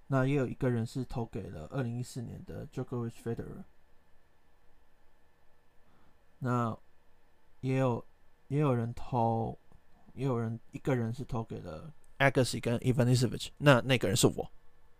[0.08, 3.64] 那也有一个人是投给了二零一四年的 Jokovic Federer，
[6.38, 6.76] 那
[7.60, 8.04] 也有。
[8.48, 9.58] 也有人投，
[10.14, 14.50] 也有人一个人是投给了 Agassi 跟 Ivanisevic，那那个人是我。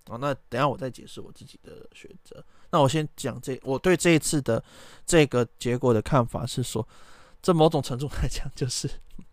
[0.08, 2.44] 哦，那等下我再解释我自己的选择。
[2.70, 4.62] 那我先讲这，我对这一次的
[5.04, 6.86] 这个结果的看法是说，
[7.42, 8.88] 这某种程度来讲就是，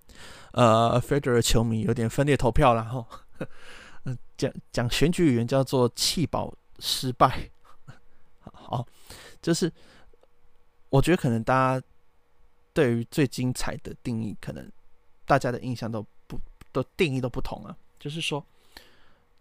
[0.54, 3.08] 呃，Federer 球迷有点分裂投票了哈。
[4.06, 7.49] 嗯，讲讲选举语言叫做弃保失败。
[8.41, 8.86] 好，
[9.41, 9.71] 就是
[10.89, 11.86] 我觉得可能大家。
[12.73, 14.71] 对于最精彩的定义，可能
[15.25, 16.39] 大家的印象都不
[16.71, 17.77] 都定义都不同啊。
[17.99, 18.43] 就是说，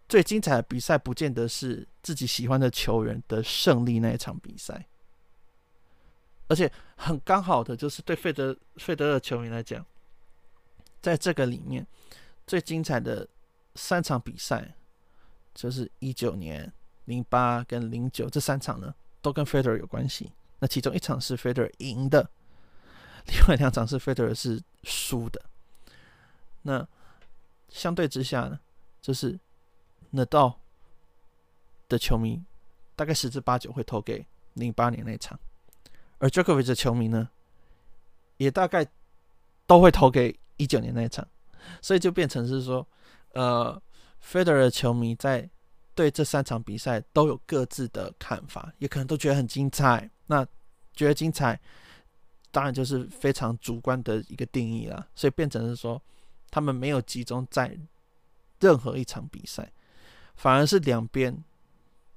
[0.09, 4.87] 最精彩的比赛，不见得是自己喜欢的球员的胜利那一场比赛，
[6.47, 9.85] 而且很刚好的就是对费德费德勒球迷来讲，
[11.01, 11.87] 在这个里面
[12.47, 13.27] 最精彩的
[13.75, 14.75] 三场比赛，
[15.55, 16.71] 就是一九年、
[17.07, 20.31] 零八跟零九这三场呢，都跟费德勒有关系。
[20.59, 22.29] 那其中一场是费德勒赢的。
[23.27, 25.41] 另外两场是费德勒是输的，
[26.63, 26.87] 那
[27.69, 28.59] 相对之下呢，
[29.01, 29.39] 就是
[30.11, 30.53] 纳豆
[31.89, 32.43] 的球迷
[32.97, 35.39] 大概十之八九会投给零八年那场，
[36.19, 37.29] 而 j o k o v i c 的球迷呢，
[38.37, 38.87] 也大概
[39.67, 41.27] 都会投给一九年那场，
[41.81, 42.87] 所以就变成是说，
[43.33, 43.81] 呃，
[44.21, 45.49] 费德勒的球迷在
[45.95, 50.45] 对这三场比赛都有各自的看法，也可能都觉得很精彩，那
[50.95, 51.59] 觉得精彩。
[52.53, 56.01] 当然就是非常主观的一个定义了，所以变成是说，
[56.51, 57.77] 他们没有集中在
[58.61, 59.73] 任何一场比赛，
[60.37, 61.37] 反而是两边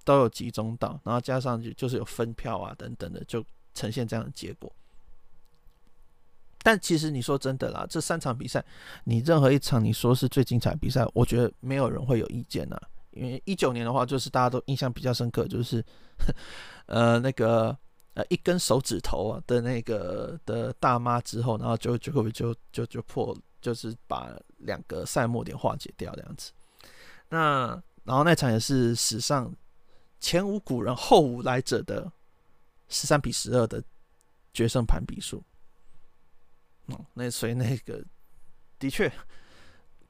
[0.03, 3.43] 都有集中到，然后加上就就是有分票啊等等的，就
[3.73, 4.71] 呈现这样的结果。
[6.61, 8.63] 但其实你说真的啦，这三场比赛，
[9.03, 12.77] 你任何一场你说是最精彩比赛，我觉得没有人会有意见呐。
[13.11, 15.81] 因为一九年的话，就是大家都印象比较深刻，就是
[16.87, 17.77] 呃那个
[18.15, 26.51] 呃一根手指头啊的那个的大妈之后，然后就就会就就就破，就是把两个赛末点化解掉这样子。
[27.29, 29.55] 那然后那场也是史上
[30.19, 32.11] 前无古人后无来者的
[32.89, 33.83] 十三比十二的
[34.51, 35.43] 决胜盘比数。
[36.87, 38.03] 哦，那所以那个
[38.79, 39.11] 的确，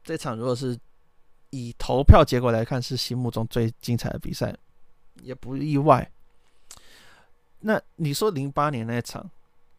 [0.02, 0.80] 这场如果是。
[1.52, 4.54] 以投票结果来看，是心目中最精彩的比赛，
[5.22, 6.12] 也不意外。
[7.60, 9.30] 那你说零八年那一场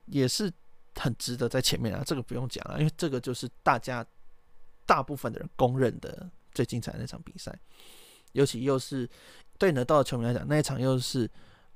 [0.07, 0.53] 也是
[0.95, 4.05] 很值得在前面啊，这个不用讲了，因为这个就是大家
[4.85, 7.57] 大部分的人公认的最精彩那场比赛，
[8.33, 9.09] 尤其又是
[9.59, 11.31] 对拿到的球迷来讲，那一场又是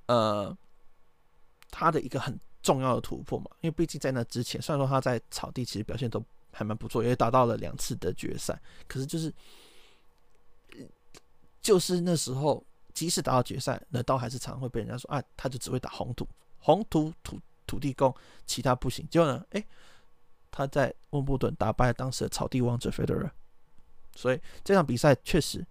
[0.06, 0.56] 呃
[1.70, 9.32] 他的一个很重要的突破嘛，因为毕竟在那之前，虽然说他在草地其实表现都还蛮不错，也达到了两次的决赛，可是就是。
[11.62, 12.64] 就是那时候，
[13.00, 19.08] 即使打到决赛，那刀还是常会被人家说啊，他就只会打红土、红土土土地公，其他不行。
[19.10, 19.64] 结果呢，哎，
[20.50, 23.30] 他在温布顿打败了当时的草地王者费德勒，
[24.14, 25.66] 所以这场比赛确实，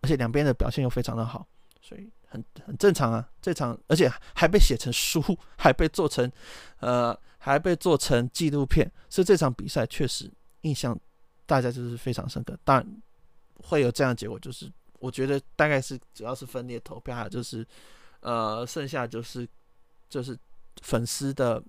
[0.00, 1.46] 而且两边的表现又非常的好，
[1.80, 3.30] 所以很很正常啊。
[3.40, 5.22] 这场而且还被写成书，
[5.56, 6.28] 还被做成
[6.80, 10.28] 呃，还被做成纪录片，所以这场比赛确实
[10.62, 10.98] 印象
[11.46, 12.58] 大家就是非常深刻。
[12.64, 13.02] 当然
[13.62, 14.68] 会有这样的结果，就是。
[15.00, 17.66] 我觉得大概是主要是分裂投票，还有就是，
[18.20, 19.46] 呃，剩下就是
[20.08, 20.38] 就是
[20.82, 21.62] 粉丝的，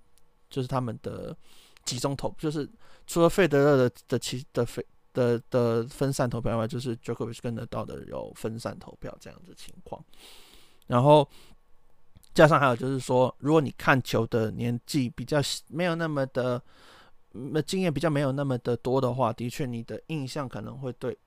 [0.49, 1.35] 就是他们的
[1.83, 2.69] 集中投，就是
[3.05, 10.03] 除了费德勒的的其的费的的分散投票外，就是 Jokovic 跟得到的有分散投票这样子情况。
[10.87, 11.27] 然后
[12.33, 16.61] 加上还有就是说，如果你看球的年纪比较没有那么的，
[17.31, 21.17] 那经验比较没有那么的多的话，的确你的印象可能会对。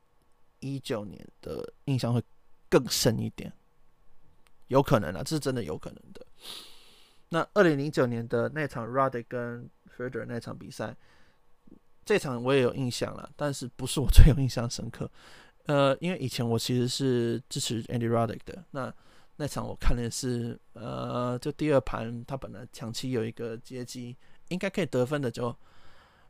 [0.60, 2.22] 一九年的印象会
[2.68, 3.52] 更深一点，
[4.68, 6.26] 有可能啊，这是真的有可能的。
[7.30, 10.96] 那二零零九年的那场 Roddick 跟 Federer 那场比赛，
[12.04, 15.10] 这场我也有印象了，但是不是我最有印象深刻。
[15.66, 18.92] 呃，因为以前我其实是支持 Andy Roddick 的，那
[19.36, 24.16] 那场我看的是，呃，就第二盘他本来抢七有一个接机，
[24.48, 25.54] 应该可以得分的，就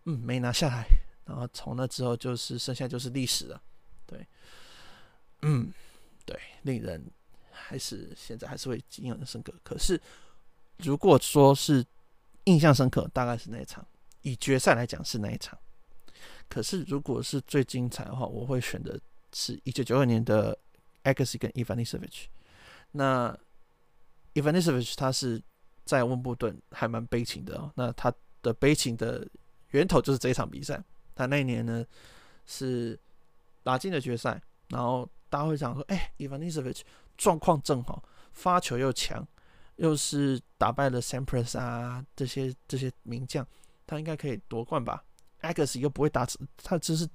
[0.06, 0.84] 嗯没拿下来，
[1.24, 3.62] 然后从那之后就是剩下就是历史了。
[4.08, 4.26] 对，
[5.42, 5.70] 嗯，
[6.24, 7.04] 对，令人
[7.52, 9.52] 还是现在还是会印象深刻。
[9.62, 10.00] 可是，
[10.78, 11.84] 如果说是
[12.44, 13.86] 印象深刻，大概是那一场，
[14.22, 15.58] 以决赛来讲是那一场。
[16.48, 18.98] 可是，如果是最精彩的话，我会选的
[19.34, 20.58] 是一九九二年的
[21.04, 22.28] Agassi 跟 Ivanisevic。
[22.92, 23.38] 那
[24.32, 25.42] Ivanisevic 他是
[25.84, 27.70] 在温布顿还蛮悲情的哦。
[27.74, 29.28] 那他的悲情的
[29.72, 30.82] 源头就是这一场比赛。
[31.14, 31.84] 他那一年呢
[32.46, 32.98] 是。
[33.68, 36.80] 打进了决赛，然后大家会讲说：“哎，Ivanisevic
[37.18, 38.02] 状况正好，
[38.32, 39.28] 发球又强，
[39.76, 43.46] 又是打败了 Sampras 啊这些这些名将，
[43.86, 45.04] 他应该可以夺冠吧
[45.42, 46.26] ？Agassi 又不会打，
[46.62, 47.06] 他只是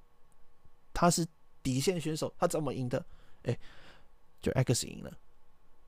[0.94, 1.26] 他是
[1.64, 3.04] 底线选手，他怎么赢的？
[3.46, 3.58] 哎，
[4.40, 5.12] 就 Agassi 赢了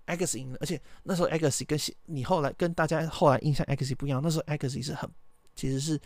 [0.07, 5.07] ，Agassi 赢了，而且那时候 Agassi 跟你后来跟大家后来印象 Agassi 不一样，那时候 Agassi 是很
[5.53, 6.01] 其实是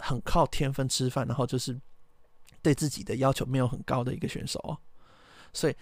[0.00, 1.80] 很靠天分吃饭，然后就是。”
[2.66, 4.76] 对自己的要求没有很高的一个选手哦，
[5.52, 5.76] 所以，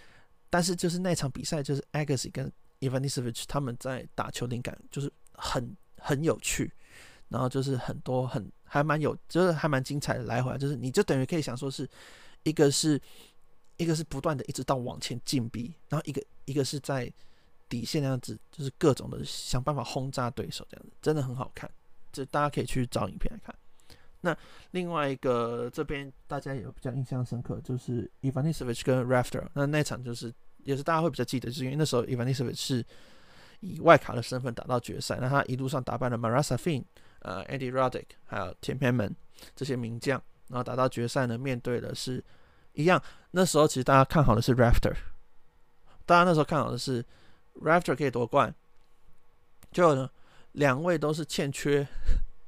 [0.51, 6.71] 但是就是那场比赛，就是 Agassi 跟 Ivanisevic 他们在打球灵感就是很很有趣，
[7.31, 11.89] 然后就是很多很还蛮有，就是还蛮精彩的来回，就是你就等于可以想说是
[12.43, 13.01] 一个是
[13.79, 17.11] 一个是不断的一直到往前进逼，然后一个一个是在
[17.67, 21.71] 底线那样子，就是各种的想办法轰炸对手这样子，真的很好看，
[22.13, 23.57] 这大家可以去找影片来看。
[24.25, 24.35] 那
[24.71, 30.33] 另外一个这边大家有比较印象深刻，就是 Ivanisevic 跟 Rafter，那那场就是
[30.63, 32.83] 也是大家会比较记得，就是因为那时候 Ivanisevic 是
[33.61, 36.83] 以外卡的身份打到决赛，那他一路上打败了 Marasafin、
[37.19, 39.13] 呃 Andy Roddick 还有 Tim Henman
[39.55, 42.25] 这些名将，然后打到决赛呢，面对的是
[42.73, 43.03] 一样，
[43.33, 44.95] 那时候其实大家看好的是 Rafter，
[46.07, 47.05] 大家那时候看好的是
[47.63, 48.55] Rafter 可以夺冠，
[49.71, 50.09] 就，
[50.53, 51.87] 两位都是欠缺。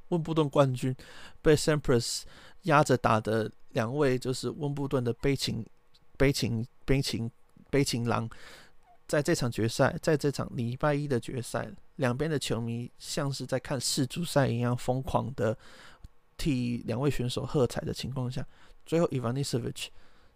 [0.09, 0.95] 温布顿冠军
[1.41, 2.23] 被 Sampras
[2.63, 5.65] 压着打的两位，就是温布顿的悲情、
[6.17, 7.29] 悲情、悲情、
[7.69, 8.29] 悲情狼，
[9.07, 15.57] 在这场决赛，在这场礼拜一的决赛，两边的球迷像是在看世足赛一样疯狂的
[16.37, 18.45] 替两位选手喝彩的情况下，
[18.85, 19.87] 最后 Ivanisevic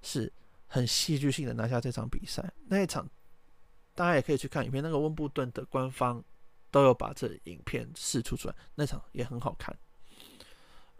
[0.01, 0.31] 是
[0.67, 2.51] 很戏剧性的拿下这场比赛。
[2.67, 3.09] 那一场
[3.95, 6.23] 大家也可以去看影片，那个温布顿的官方。
[6.71, 9.77] 都有把这影片释出出来，那场也很好看。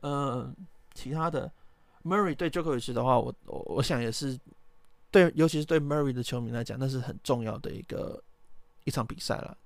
[0.01, 0.53] 呃，
[0.93, 1.51] 其他的
[2.03, 4.38] Murray 对 Djokovic 的话，我我我想也是
[5.09, 8.24] 对，尤其是对 Murray 的球迷来讲，那是很重要的一个
[8.84, 9.57] 一场比赛了。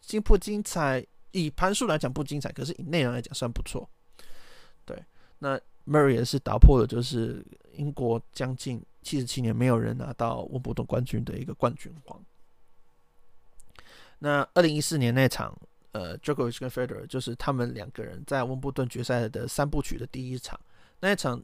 [0.00, 1.06] 精不精彩？
[1.32, 3.88] 以盘数来讲不精彩，可是以内容来讲算不错。
[4.84, 5.04] 对，
[5.38, 12.24] 那 Murray 也是打破了，就是英国将近七十七年没有人拿到温布顿冠军的一个冠军荒。
[14.24, 15.54] 那二零一四年那场，
[15.92, 20.58] 呃，Djokovic 跟 Federer 就是他们两个人在温布顿决赛的三部曲的第一场。
[21.00, 21.42] 那一场，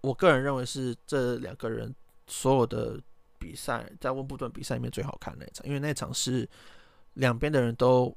[0.00, 1.94] 我个人认为是这两个人
[2.26, 3.00] 所有的
[3.38, 6.48] 比赛在温布顿比赛里面最好看那一场，因为那场是
[7.14, 8.12] 两边的人都。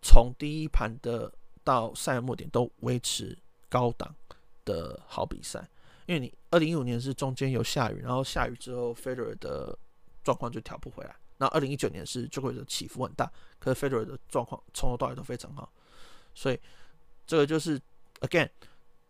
[0.00, 1.28] 从第一盘的
[1.64, 3.36] 到赛末点都维持
[3.68, 4.14] 高档
[4.64, 5.68] 的好比赛，
[6.06, 9.76] 因为你二零一五年是中间有下雨，然后下雨之后 Federer 的
[10.22, 11.16] 状况就调不回来。
[11.38, 15.72] 那二零一九年是 Djokovic 的起伏很大，可是 Federer 的状况从头到尾都非常好，
[16.34, 16.60] 所以
[17.26, 17.80] 这个就是
[18.20, 18.48] again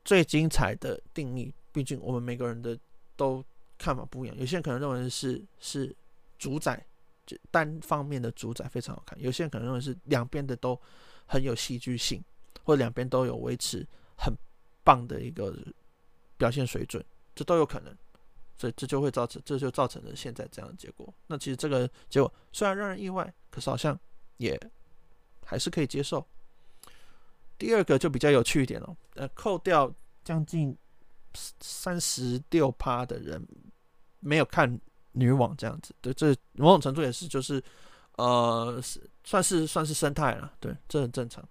[0.05, 1.53] 最精彩的定义。
[1.73, 2.79] 毕竟我们每个人的
[3.17, 3.45] 都
[3.77, 5.95] 看法不一样，有些人可能认为是是
[6.39, 6.85] 主宰。
[7.27, 10.81] 就单方面的主宰非常好看，有些人可能认为是两边的都
[11.27, 12.25] 很有戏剧性，
[12.65, 14.33] 或两边都有维持很
[14.83, 15.55] 棒的一个
[16.39, 17.05] 表现水准，
[17.35, 17.95] 这都有可能，
[18.59, 21.13] 所以这就会造成，这就造成了现在这样的结果。
[21.29, 23.99] 那其实这个结果虽然让人意外，可是好像
[24.37, 24.61] 也
[25.47, 26.27] 还是可以接受。
[27.57, 29.91] 第二个就比较有趣一点了，呃，扣掉
[30.23, 30.77] 将近
[31.61, 33.47] 三十六趴的人
[34.21, 34.79] 没有看。
[35.13, 37.61] 女网这样子，对，这某种程度也是，就是，
[38.19, 38.81] 呃，
[39.25, 41.43] 算是算是生态了，对，这很正常。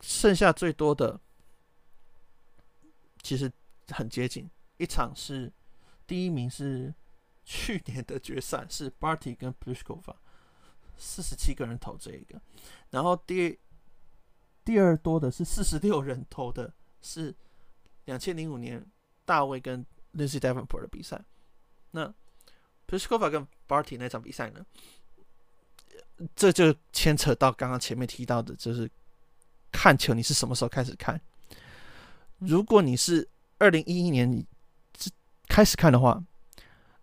[0.00, 1.20] 剩下最多的，
[3.22, 3.50] 其实
[3.88, 5.52] 很接近，一场是
[6.06, 6.94] 第一名是
[7.44, 10.16] 去年的决赛，是 Barty 跟 Pliskova，
[10.96, 12.40] 四十七个人投这一个，
[12.90, 13.58] 然后第
[14.64, 16.72] 第二多的是四十六人投的，
[17.02, 17.34] 是
[18.06, 18.84] 两千零五年
[19.24, 21.22] 大卫跟 Lindsay Davenport 的比赛。
[21.90, 22.12] 那
[22.88, 24.64] Pliskova 跟 Barty 那场比赛呢？
[26.34, 28.90] 这就牵扯到刚刚前面提到的，就是
[29.72, 31.20] 看球你是什么时候开始看？
[32.38, 34.46] 如果你是二零一一年你
[35.54, 36.20] 开始看的话，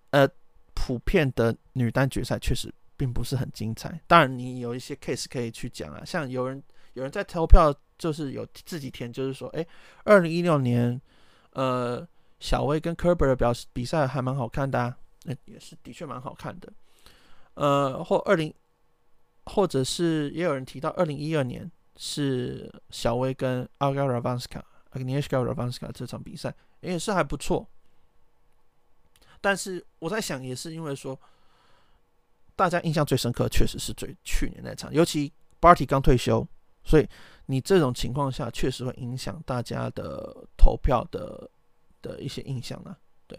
[0.09, 0.27] 呃，
[0.73, 3.97] 普遍的女单决赛确实并不是很精彩。
[4.07, 6.61] 当然，你有一些 case 可以去讲啊，像有人
[6.95, 9.65] 有人在投票，就是有自己填，就是说，哎，
[10.03, 10.99] 二零一六年，
[11.53, 12.05] 呃。
[12.41, 16.73] 小威跟 Kerber 的表比赛还蛮好看的啊，那也是的确蛮好看的。
[17.53, 18.51] 呃，或二零，
[19.45, 27.69] 或者是也有人提到二零一二年是小威跟 Olga Rybakina、Agnieszka Radwanska 这场比赛也是还不错。
[29.41, 31.19] 但是我在想，也是因为说
[32.55, 36.47] 大家印象最深刻，确实是最去年那场，尤其 Barty 刚退休，
[36.85, 37.05] 所以
[37.47, 41.49] 你这种情况下确实会影响大家的投票的。
[42.03, 42.97] 的一些印象呢？
[43.27, 43.37] 对，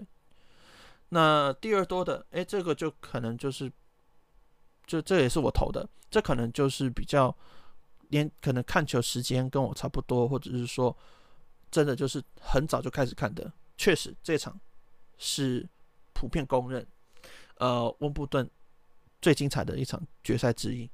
[1.08, 3.68] 那第二多的，哎，这个就可能就是，
[4.86, 7.36] 就这也是我投的，这可能就是比较
[8.10, 10.96] 连可能看球时间跟我差不多，或者是说
[11.72, 13.52] 真的就是很早就开始看的。
[13.76, 14.56] 确实，这场
[15.18, 15.68] 是
[16.22, 16.86] 普遍公认，
[17.58, 18.48] 呃，温布顿
[19.20, 20.88] 最精彩的一场决赛之一。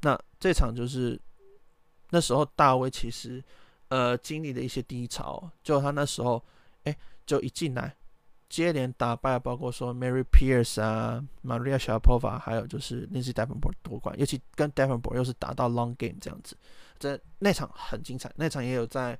[0.00, 1.20] 那这场就是
[2.08, 3.44] 那时候大卫其实。
[3.88, 6.42] 呃，经历了一些低潮，就他那时候，
[6.82, 7.94] 哎，就一进来，
[8.48, 16.56] 接连打败，包括说 Mary Pierce 啊，Maria Sharapova，还有就是 Lindsay Davenport 夺冠，尤其跟 Davenport 又是打到 Long Game 这样子，
[16.98, 19.16] 这那场很精彩，那场也有在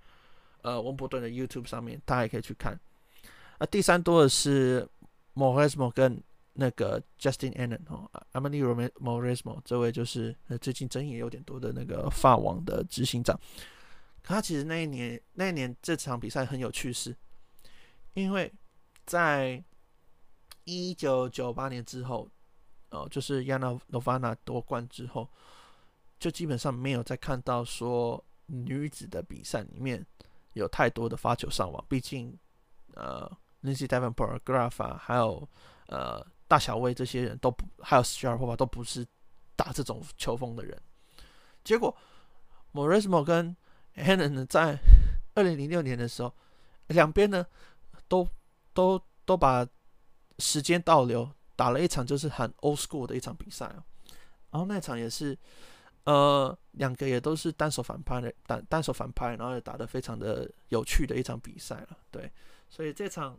[0.62, 2.76] 呃温布顿的 YouTube 上面，大家也可以去看。
[3.58, 4.86] 啊，第三多的是
[5.34, 6.22] Mauresmo 跟
[6.54, 13.38] 那个 Justine Henin 哦，Amaury Mauresmo 这位就是呃最近争议有点多的那个法网的执行长。
[14.22, 17.16] 他其实那一年，那一年这场比赛很有趣事，
[18.14, 18.52] 因为
[19.04, 19.62] 在
[20.64, 22.28] 一九九八年之后，
[22.90, 25.30] 哦，就是 Yana Novana 夺冠之后，
[26.18, 30.04] 就基本上没有再看到说女子的比赛里面
[30.54, 31.84] 有太多的发球上网。
[31.88, 32.36] 毕竟，
[32.94, 33.30] 呃
[33.66, 35.46] Lindsay Davenport、g r a f a 还有
[35.88, 39.04] 呃大小威这些人都不，还有 Sharapova 都不是
[39.56, 40.80] 打这种球风的人。
[41.64, 41.94] 结果
[42.72, 43.56] ，Mauresmo 跟
[43.96, 44.78] Henin 呢，在
[45.34, 46.32] 二零零六年的时候，
[46.86, 47.44] 两边呢
[48.06, 48.28] 都
[48.72, 49.66] 都都把
[50.38, 53.82] 时间倒流，打了一场就是很 old school 的一场比赛哦。
[54.50, 55.36] 然后那场也是，
[56.04, 61.98] 呃，两个也都是单手反拍的，单单手反拍，然后也打得非常的有趣的一场比赛了。
[62.10, 62.30] 对，
[62.68, 63.36] 所以这场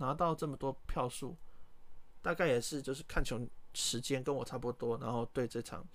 [0.00, 1.36] 拿到这么多票数，
[2.22, 3.38] 大概也是就是看球
[3.74, 5.86] 时间跟我差不多，然后对这场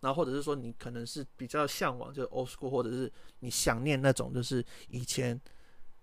[0.00, 5.38] 然后或者是说你可能是比较向往就是 old school，或者是你想念那种就是以前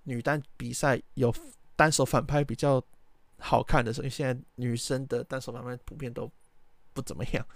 [0.03, 1.33] 女单比赛有
[1.77, 2.83] 单手反拍比较
[3.39, 6.29] 好看的时候，因为现在女生的单手反拍普遍都
[6.93, 7.47] 不怎么样，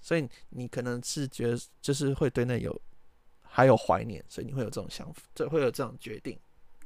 [0.00, 2.80] 所以你可能是觉得就是会对那有
[3.42, 6.38] 还有怀念，所以你会有这种想法，这会有这种决定，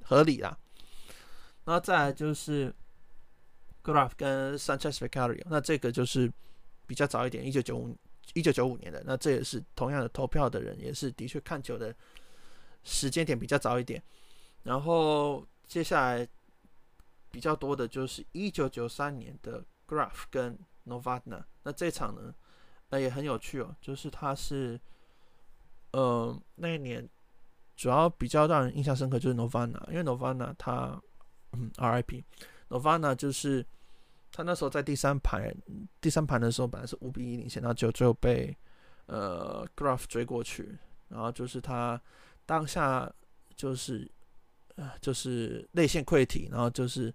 [0.03, 0.59] 合理啦。
[1.67, 2.73] 然后再来就是
[3.83, 6.33] Graf 跟 Sanchez Vicario，那这个就是
[6.87, 7.97] 比较早一点，一九九五
[8.35, 11.93] 一九九五年的，那这也是同样的投票的人，也是的确看球的
[12.85, 14.01] 时间点比较早一点。
[14.63, 16.29] 然后接下来
[17.33, 20.57] 比较多的就是一九九三年的 Graf 跟
[20.87, 22.33] Novotna 那这场呢，
[22.91, 24.81] 呃也很有趣哦，就是他是，
[25.91, 27.09] 呃那一年
[27.77, 31.03] 主要比较让人印象深刻就是 Novotna，因为 Novotna 他。
[31.53, 33.65] 嗯，RIP，Novotná 就是
[34.33, 35.55] 他那时候在第三盘，
[36.01, 38.55] 第三盘的时候本来是五比一领先，然后就最后被
[39.07, 40.77] 呃 Graf 追过去，
[41.09, 42.01] 然后就是他
[42.45, 43.11] 当下
[43.55, 44.11] 就是
[45.01, 47.15] 就是泪腺溃体，然后就是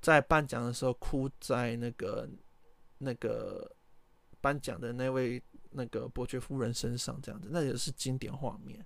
[0.00, 2.28] 在颁奖的时候哭在那个
[2.98, 3.70] 那个
[4.40, 5.40] 颁奖的那位
[5.70, 8.84] 那个伯爵夫人身上，这样子，那也是经典画面。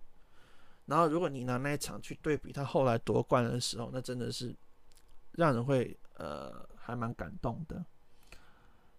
[0.85, 4.55] 然后如果你拿那一场去对比他后来夺冠的时候，那真的是。
[5.33, 7.85] 让人会呃还蛮感动的。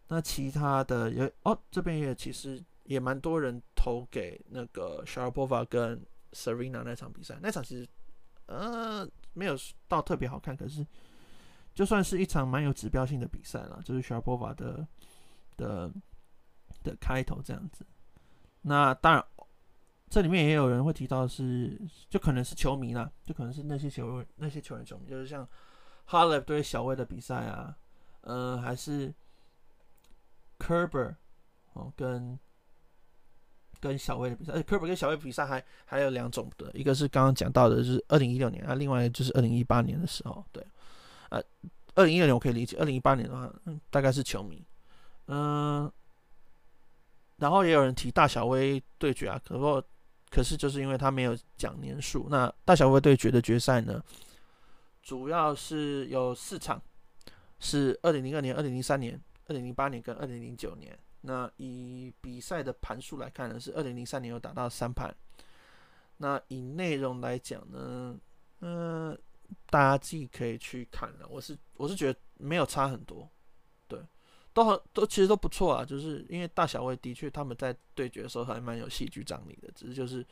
[0.09, 5.99] 那其他的也哦，这边也其实也蛮多人投给那个 Sharapova 跟
[6.33, 7.39] Serena 那场比赛。
[7.41, 7.87] 那场其实
[8.45, 9.55] 呃没有
[9.87, 10.85] 到特别好看，可是
[11.73, 14.85] 就算是一场蛮有指标性的比赛了，就是 Sharapova 的
[15.57, 15.91] 的
[16.83, 17.85] 的开头这样子。
[18.61, 19.25] 那当然，
[20.09, 25.47] 这里面也有人会提到是，就可能是球迷啦，就可能是那些球那些球员球迷，就是像。
[26.05, 27.75] 哈雷对小威的比赛啊，
[28.21, 29.13] 呃，还是
[30.59, 31.15] Kerber
[31.73, 32.37] 哦，跟
[33.79, 40.65] 跟小威的比赛，呃，Kerber 跟小威比赛还还有两种的，一个是刚刚讲到的，就是二零一六年啊，另外就是二零一八年的时候，对，
[41.29, 41.41] 呃，
[41.95, 44.63] 二零一六年我可以理解，二零一八年的话，嗯，大概是球迷，
[45.27, 45.91] 嗯、
[47.37, 49.83] 然后也有人提大小威对决啊，可不，
[50.29, 54.03] 可是就是因为他没有讲年数，那大小威对决的决赛呢？
[55.03, 56.81] 主要是有四场，
[57.59, 60.97] 是二零零二年、二零零三年、二零零八年跟二零零九年。
[61.25, 65.13] 那以比赛的盘数来看呢，是二零零三年有打到三盘。
[66.17, 68.17] 那以内容来讲呢，
[68.61, 69.17] 嗯、
[69.69, 71.27] 大家自己可以去看了。
[71.29, 73.29] 我是我是觉得没有差很多，
[73.89, 73.99] 对，
[74.53, 75.83] 都很都其实都不错啊。
[75.83, 80.25] 就是因为大小卫的确他们在对决的时候还蛮有戏剧张力的，只是就是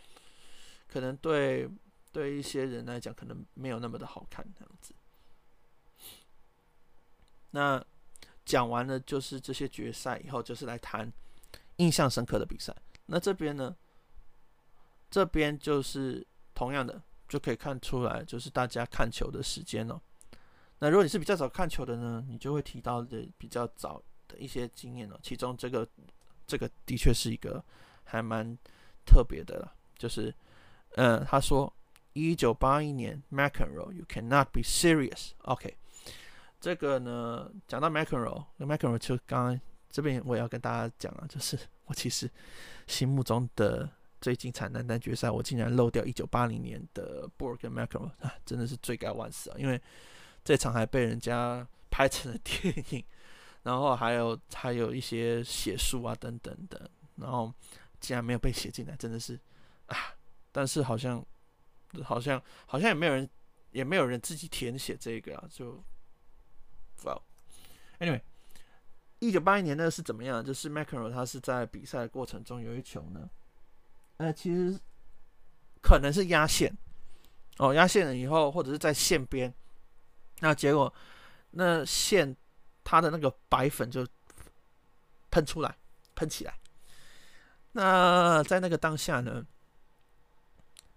[0.87, 1.69] 可能对。
[2.11, 4.93] 对一些人来讲，可能没有那么的好看这样子。
[7.51, 7.83] 那
[8.45, 11.11] 讲完了就是这些决赛以后，就是来谈
[11.77, 12.75] 印象深刻的比赛。
[13.05, 13.75] 那这边呢，
[15.09, 19.99] 这边就是同样的，就可以看出来，就是大家看球的时间哦。
[20.79, 25.19] 那如果你是比较早看球的呢，你就会提到的比较早的一些经验哦。
[25.21, 25.87] 其中这个
[26.45, 27.63] 这个的确是一个
[28.03, 28.57] 还蛮
[29.05, 30.33] 特别的了，就是
[30.95, 31.71] 嗯，他说。
[32.13, 35.31] 一九八一年，McEnroe，You cannot be serious。
[35.43, 35.77] OK，
[36.59, 41.57] 这个呢，讲到 McEnroe，McEnroe 就刚刚这边我也要跟大家讲啊，就是
[41.87, 42.29] 我其实
[42.87, 43.89] 心目中的
[44.19, 49.55] 最精彩男单决赛，我竟然漏掉一九八零年的 Borg 跟 McEnroe 啊，真的是罪该万死啊！
[49.57, 49.81] 因为
[50.43, 53.03] 这场还被人家拍成了电影，
[53.63, 57.53] 然后还有还有一些写书啊等等的，然后
[58.01, 59.39] 竟然没有被写进来，真的是
[59.85, 59.95] 啊！
[60.51, 61.25] 但是好像。
[62.03, 63.29] 好像好像也没有人，
[63.71, 65.83] 也没有人自己填写这个啊，就
[66.95, 67.09] 不
[67.99, 68.21] ，Anyway，
[69.19, 70.43] 一九八一年呢是怎么样？
[70.43, 73.29] 就是 McEnroe 他是在比赛的过程中有一球呢，
[74.17, 74.79] 呃，其实
[75.81, 76.75] 可能是压线，
[77.57, 79.53] 哦，压线了以后或者是在线边，
[80.39, 80.93] 那结果
[81.51, 82.35] 那线
[82.83, 84.07] 它的那个白粉就
[85.29, 85.75] 喷出来，
[86.15, 86.53] 喷起来，
[87.73, 89.45] 那在那个当下呢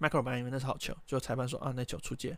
[0.08, 2.36] ？McEnroe 本来以为那是好球，就裁判说啊，那球出界，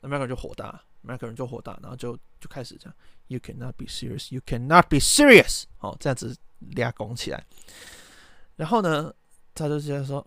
[0.00, 2.94] 那 McEnroe 就火大，McEnroe 就火大，然后就就开始这样
[3.26, 7.44] ，You cannot be serious, you cannot be serious，哦，这样子俩拱起来，
[8.56, 9.12] 然后呢，
[9.54, 10.26] 他就直接说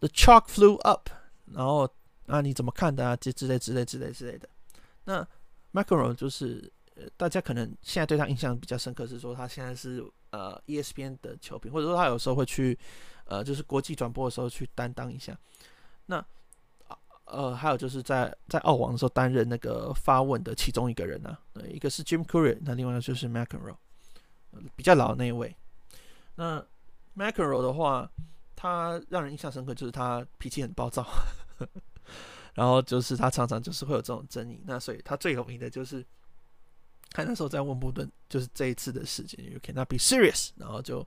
[0.00, 1.08] ，The chalk flew up，
[1.46, 1.88] 然后
[2.26, 3.16] 啊你怎么看的啊？
[3.16, 4.48] 这之类之类之类之类的。
[5.04, 5.26] 那
[5.72, 12.78] McEnroe 就是呃，大家可能现在对他印象比较深刻是说他现在是呃 ESPN 的球评，或者说他有时候会去
[13.24, 15.36] 呃就是国际转播的时候去担当一下。
[16.06, 16.24] 那
[17.24, 23.76] 呃，还有就是在在澳网的时候担任那个发问的其中一个人呢、啊，一个是 Jim Courier，那另外就是 McEnroe，
[24.76, 25.54] 比较老的那一位。
[26.34, 26.62] 那
[27.16, 28.10] McEnroe 的话，
[28.54, 31.06] 他让人印象深刻，就是他脾气很暴躁，
[32.52, 34.60] 然后就是他常常就是会有这种争议。
[34.66, 36.04] 那所以他最有名的就是，
[37.12, 41.06] 看那时候在温布顿，就是这一次的事情，You cannot be serious，然后就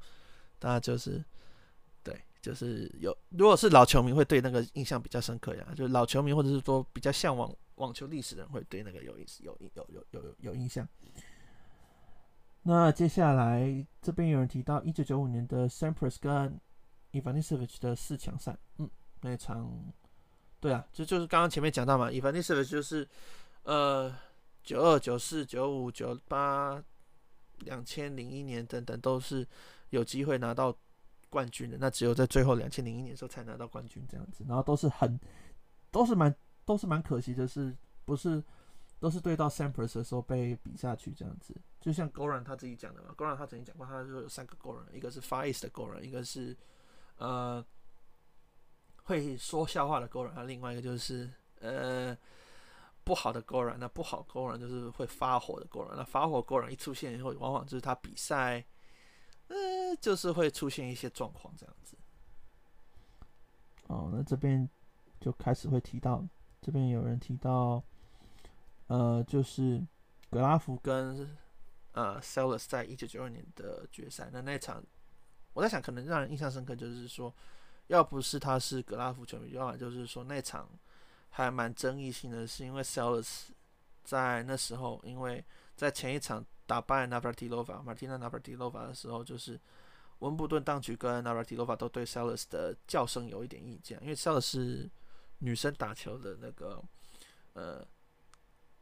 [0.57, 1.23] 大家就是，
[2.45, 10.87] 就是有，如果是老球迷会对那个印象比较深刻呀，就是老球迷或者是说比较向往网球历史的人会对那个有意思，有有有有有有印象。
[12.61, 16.59] 那接下来这边有人提到一九九五年的 Sampras 跟
[17.13, 18.87] Ivanisevic 的四强赛，嗯，
[19.21, 19.91] 那场，
[20.59, 23.07] 对啊，这就，就是刚刚前面讲到嘛，Ivanisevic 就是
[23.63, 24.15] 呃
[24.63, 26.83] 九二、九四、九五、九八、
[27.61, 29.47] 两千零一年等等都是
[29.89, 30.75] 有机会拿到
[31.35, 35.19] 冠军的，那只有在最后两千零一年的时候才拿到冠军这样子，然后都是很
[35.91, 36.33] 都是蛮
[36.63, 37.75] 都是蛮可惜的是
[38.05, 38.41] 不是？
[38.97, 46.55] 都是对到 Sampras 的时候被比下去这样子，就像 Goran 他自己讲的嘛，Goran 他曾经讲过，他说有三个 Goran，一个是 FaZe 的 Goran，一个是
[47.17, 47.63] 呃
[49.03, 51.29] 会说笑话的 Goran，另外一个就是
[51.59, 52.17] 呃
[53.03, 58.65] 不好的 Goran，那不好 Goran 就是会发火的 Goran，那发火 Goran 一出现以后，往往就是他比赛，
[59.47, 61.97] 呃就是会出现一些状况这样子。
[63.87, 64.69] 哦，那这边
[65.19, 66.25] 就开始会提到，
[66.61, 67.83] 这边有人提到。
[68.87, 69.83] 呃，就是
[70.29, 71.35] 格拉夫跟
[71.93, 74.83] 呃 Sellers 在一九九二年的决赛，那那场
[75.53, 77.33] 我在想，可能让人印象深刻，就是说，
[77.87, 80.69] 要不是他是格拉夫球迷，要么就是说那场
[81.31, 83.47] 还蛮争议性的，是因为 Sellers
[84.03, 85.43] 在那时候，因为
[85.75, 89.59] 在前一场打败 Navratilova、Martina Navratilova 的时候，就是
[90.19, 94.89] 温布顿当局跟 Navratilova 都对 Salas 的叫声有一点意见，因为 Salas 是
[95.39, 96.83] 女生打球的那个
[97.53, 97.85] 呃。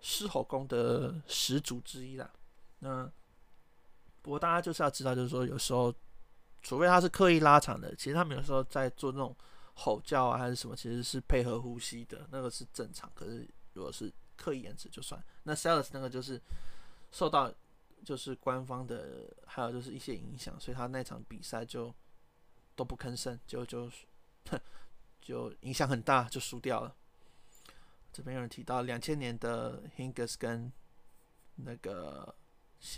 [0.06, 2.30] 狮吼功的始祖之一啦。
[2.80, 3.10] 那
[4.22, 5.96] 不过大家就是要知道，就是说有时候，
[6.62, 9.34] 除非他是刻意拉长的，其实他们有时候在做那种
[9.76, 13.10] 吼叫啊，还是什么，其实是配合呼吸的，那个是正常。
[13.16, 15.24] 可是如果是刻意延迟就算。
[15.44, 16.38] 那 Salas 那个就是
[17.10, 17.50] 受到
[18.04, 21.93] 就是官方的，还有就是一些影响，所以他那场比赛就
[22.76, 23.89] 都不吭声，就就
[25.22, 26.95] 就影响很大，就输掉了。
[28.12, 30.72] 这边有人提到两千年的 Hingis 跟
[31.56, 32.36] 那个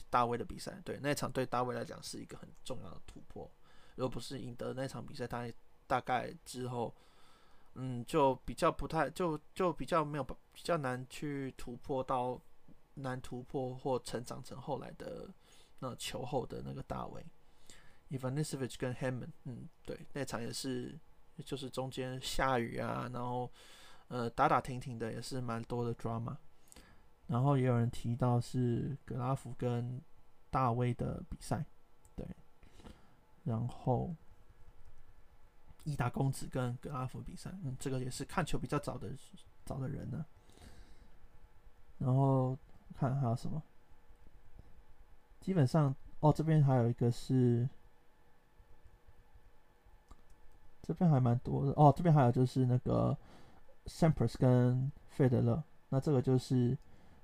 [0.09, 3.49] 大卫的比赛，对，那场对大卫来讲是一个很重要的突破。
[3.95, 5.47] 如果不是赢得那场比赛，他
[5.87, 6.93] 大概之后，
[7.75, 12.41] 嗯，就比较不太，就就比较没有比较难去突破到
[12.95, 15.29] 难突破或成长成后来的
[15.79, 17.25] 那球后的那个大卫。
[18.09, 20.99] Ivanisevic 跟 Hammon，嗯，对，那场也是，
[21.45, 23.51] 就是中间下雨啊，然后。
[24.07, 26.37] 呃，打打停停的也是蛮多的 drama，
[27.25, 29.99] 然后也有人提到是格拉夫跟
[30.51, 31.65] 大卫的比赛，
[32.15, 32.23] 对，
[33.43, 34.15] 然后
[35.85, 39.11] 伊达公子跟格拉夫比赛，嗯，这个也是看球比较早的
[39.65, 40.23] 早的人呢。
[41.97, 42.55] 然后
[42.97, 43.61] 看还有什么，
[45.41, 47.67] 基本上哦，这边还有一个是，
[50.81, 53.17] 这边还蛮多的哦，这边还有就是那个。
[53.87, 56.75] Sampras 跟费德勒，那这个就是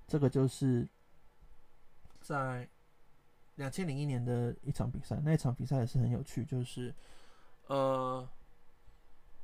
[0.07, 0.88] 这个就是
[2.19, 2.69] 在
[3.55, 6.93] 两千零一年的一场比赛，那一场比赛也是很有趣，就是
[7.65, 8.30] 呃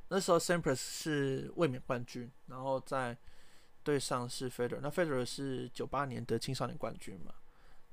[0.06, 3.16] 那时候 Sampras 是卫冕冠军，然后在
[3.88, 7.32] 对上是 Federer，，那 Federer 是九八年的青少年冠军嘛，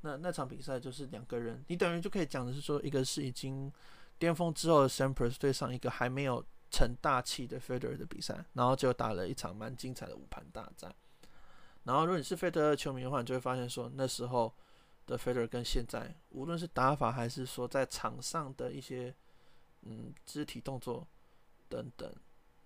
[0.02, 3.72] 那那场比赛就是两个人，你等于就可以讲的是说，一个是已经
[4.20, 6.44] 巅峰之后的 Sampras 对上一个还没有。
[6.72, 10.94] 成大器的 Federer 的比赛，然后就打了一场蛮精彩的五盘大战。
[11.84, 14.54] 然后，如果你是 Federer 球迷的话，你就会发现说，那时候
[15.06, 19.14] 的 Federer 跟现在，无论是打法还是说在场上的一些
[19.84, 21.08] 嗯肢体动作
[21.70, 22.14] 等等，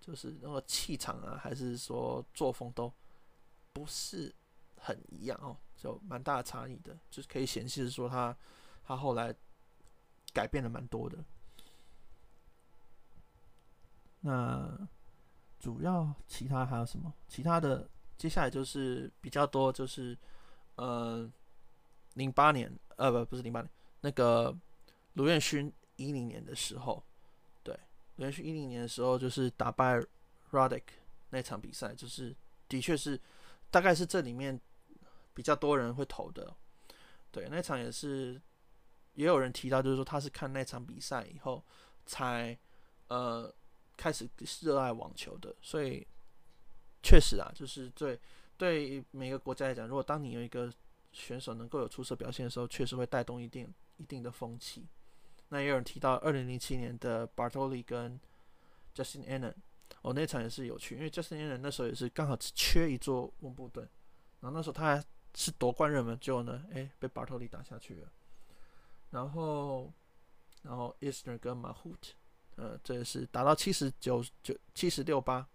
[0.00, 2.92] 就是那个气场啊，还是说作风都
[3.72, 4.34] 不是
[4.76, 8.36] 很一样哦，就蛮大的差异的，就是可以显示说他
[8.84, 9.34] 他后来
[10.32, 11.18] 改变了蛮多的。
[14.20, 14.88] 那
[15.58, 17.12] 主要其他还有什么？
[17.28, 20.16] 其他的接下来就是比较多，就是
[20.74, 21.30] 呃，
[22.14, 24.54] 零八年呃不不是零八年，那个
[25.14, 27.02] 卢彦勋一零年的时候，
[27.62, 27.78] 对，
[28.16, 30.02] 卢彦勋一零年的时候就是打败
[30.50, 30.82] Roddick
[31.30, 32.34] 那场比赛，就是
[32.68, 33.18] 的确是
[33.70, 34.60] 大概是这里面
[35.34, 36.54] 比较多人会投的，
[37.30, 38.40] 对，那场也是
[39.14, 41.64] 也有人提到，就是说他是看那场比赛以后
[42.06, 42.58] 才
[43.08, 43.52] 呃。
[43.96, 44.26] 开始
[44.62, 46.06] 热爱网球的，所以
[47.02, 48.18] 确实啊，就是对
[48.56, 50.72] 对每个国家来讲，如果当你有一个
[51.12, 54.88] 选手能够有出色表现的时候，确实会带动一定一定的风气。
[55.50, 58.18] 那也有人提到二零零七年的 Bartoli 跟
[58.94, 59.54] Justin Allen，
[60.02, 63.86] 哦，那场也是有趣，因为 Justin 那时候也是刚好只缺一座温布顿，
[64.40, 68.08] 然后那时候他还是夺冠热门，结果呢，哎，被 Bartoli 打下去了。
[69.10, 69.92] 然后，
[70.62, 72.12] 然后 Isner 跟 Mahut，
[72.56, 75.46] 呃，这也是打到七十九九七十六八，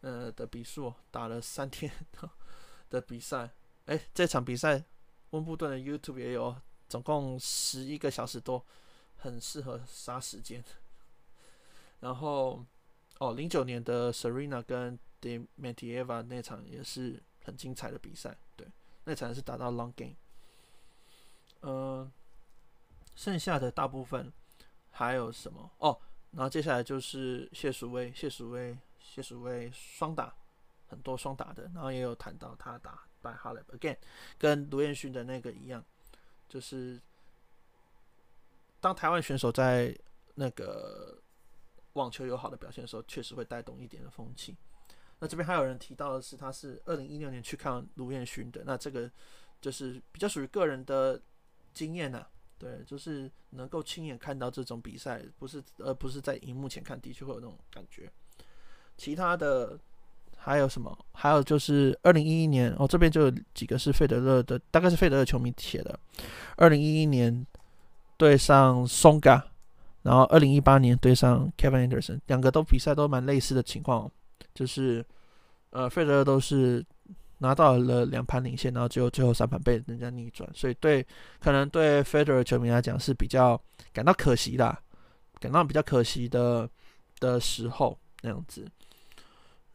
[0.00, 1.90] 呃的比数，打了三天
[2.90, 3.50] 的比赛。
[3.86, 4.84] 哎，这场比赛
[5.30, 6.54] 温布顿的 YouTube 也有，
[6.88, 8.64] 总共十一个小时多，
[9.16, 10.62] 很适合杀时间。
[12.00, 12.64] 然后，
[13.20, 18.66] 哦，零九年的 Serena 跟 Dementieva 那场也是很精彩的比赛，对，
[19.04, 20.14] 那场是打到 Long Game。
[21.60, 22.12] 嗯、呃，
[23.14, 24.32] 剩下的大部分
[24.90, 25.70] 还有什么？
[25.80, 26.00] 哦，
[26.30, 30.34] 然后接下来就是谢淑薇，谢淑薇，谢淑薇双打，
[30.88, 33.98] 很多双打的，然后也有谈到他打败 Halep again，
[34.38, 35.84] 跟卢彦勋的那个一样，
[36.48, 36.98] 就是
[38.80, 39.94] 当台湾选手在
[40.36, 41.18] 那个。
[41.94, 44.56] 网球有好的表现的时候，确实会带动一点的风气。
[45.18, 48.62] 那这边还有人提到的是，他是二零一六年去看卢彦勋的。
[48.64, 49.10] 那这个
[49.60, 51.20] 就是比较属于个人的
[51.74, 52.26] 经验呐、
[52.56, 58.10] 对，就是能够亲眼看到这种比赛，不是而不是在荧幕前看，的确会有那种感觉。
[58.96, 59.78] 其他的
[60.38, 60.96] 还有什么？
[61.12, 65.98] 还有就是二零一一年哦，这边就有几个是费德勒的，大概是费德勒球迷写的。
[66.56, 67.46] 二零一一年
[68.16, 69.49] 对上松嘎。
[70.02, 74.10] 然后，二零一八年对上 Kevin Anderson，两个都比赛都蛮类似的情况，
[74.54, 75.04] 就是，
[75.70, 76.82] 呃，费德勒都是
[77.38, 81.06] 拿到了两盘领先，然后最后最后三盘被人家逆转，所以对
[81.38, 83.60] 可能对费德勒球迷来讲是比较
[83.92, 84.76] 感到可惜的，
[85.38, 86.68] 感到比较可惜的
[87.18, 88.66] 的时候那样子。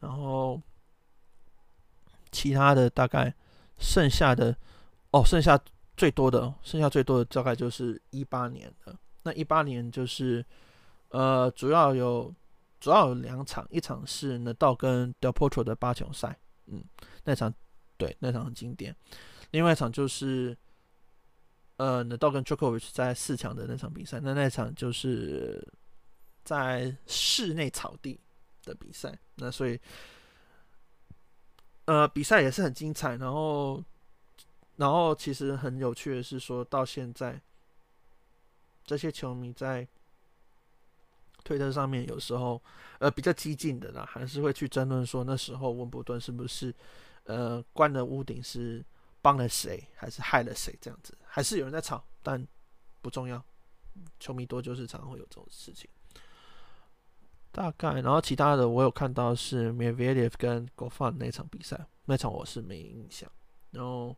[0.00, 0.60] 然后
[2.32, 3.32] 其他的大概
[3.78, 4.56] 剩下的
[5.12, 5.58] 哦，剩下
[5.96, 8.94] 最多的，剩下最多的大概就是一八年的。
[9.26, 10.44] 那一八年就是，
[11.08, 12.32] 呃，主要有
[12.78, 16.84] 主要有两场，一场是纳豆跟 Del Potro 的八强赛，嗯，
[17.24, 17.52] 那场
[17.96, 18.94] 对那场很经典。
[19.50, 20.56] 另外一场就是，
[21.76, 25.66] 呃，纳豆跟 j o k o v i c 在四强的那场比赛，那那场就是
[26.44, 28.20] 在室内草地
[28.62, 29.18] 的比赛。
[29.34, 29.76] 那所以，
[31.86, 33.16] 呃，比赛也是很精彩。
[33.16, 33.82] 然后，
[34.76, 37.40] 然后其实很有趣的是，说到现在。
[38.86, 39.86] 这些球迷在
[41.44, 42.62] 推特上面有时候，
[42.98, 46.74] 呃，比较激进的啦，还是会去争论说那时候温布顿是不是，
[47.24, 48.84] 呃，关了屋顶是
[49.20, 52.46] 帮了谁，还是害了谁这样子，还是有人在吵，但
[53.02, 53.44] 不重要，
[54.18, 55.88] 球迷多就是常会有这种事情。
[57.52, 63.30] 大概，然后其他的我有看到是 m e v e d e v 跟 Goffin 那场比赛，那场我是没印象，
[63.70, 64.16] 然后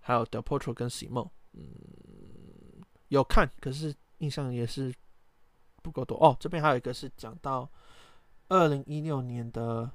[0.00, 2.37] 还有 Del Potro 跟 Simon，嗯。
[3.08, 4.94] 有看，可是印象也是
[5.82, 6.36] 不够多哦。
[6.38, 7.68] 这边还有一个是讲到
[8.48, 9.90] 二零一六年的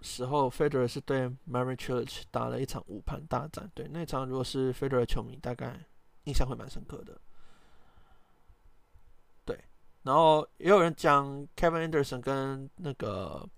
[0.00, 3.70] 时候，Federer 是对 Mary Church 打了一场五盘大战。
[3.74, 5.78] 对，那场如果是 Federer 球迷，大概
[6.24, 7.20] 印象会蛮深刻的。
[9.44, 9.58] 对，
[10.02, 13.48] 然后也有人讲 Kevin Anderson 跟那个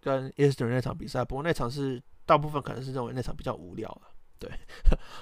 [0.00, 4.15] 跟 Easter 那场比赛，不过那场是大部分可能是认为那场比较无聊了。
[4.38, 4.50] 对，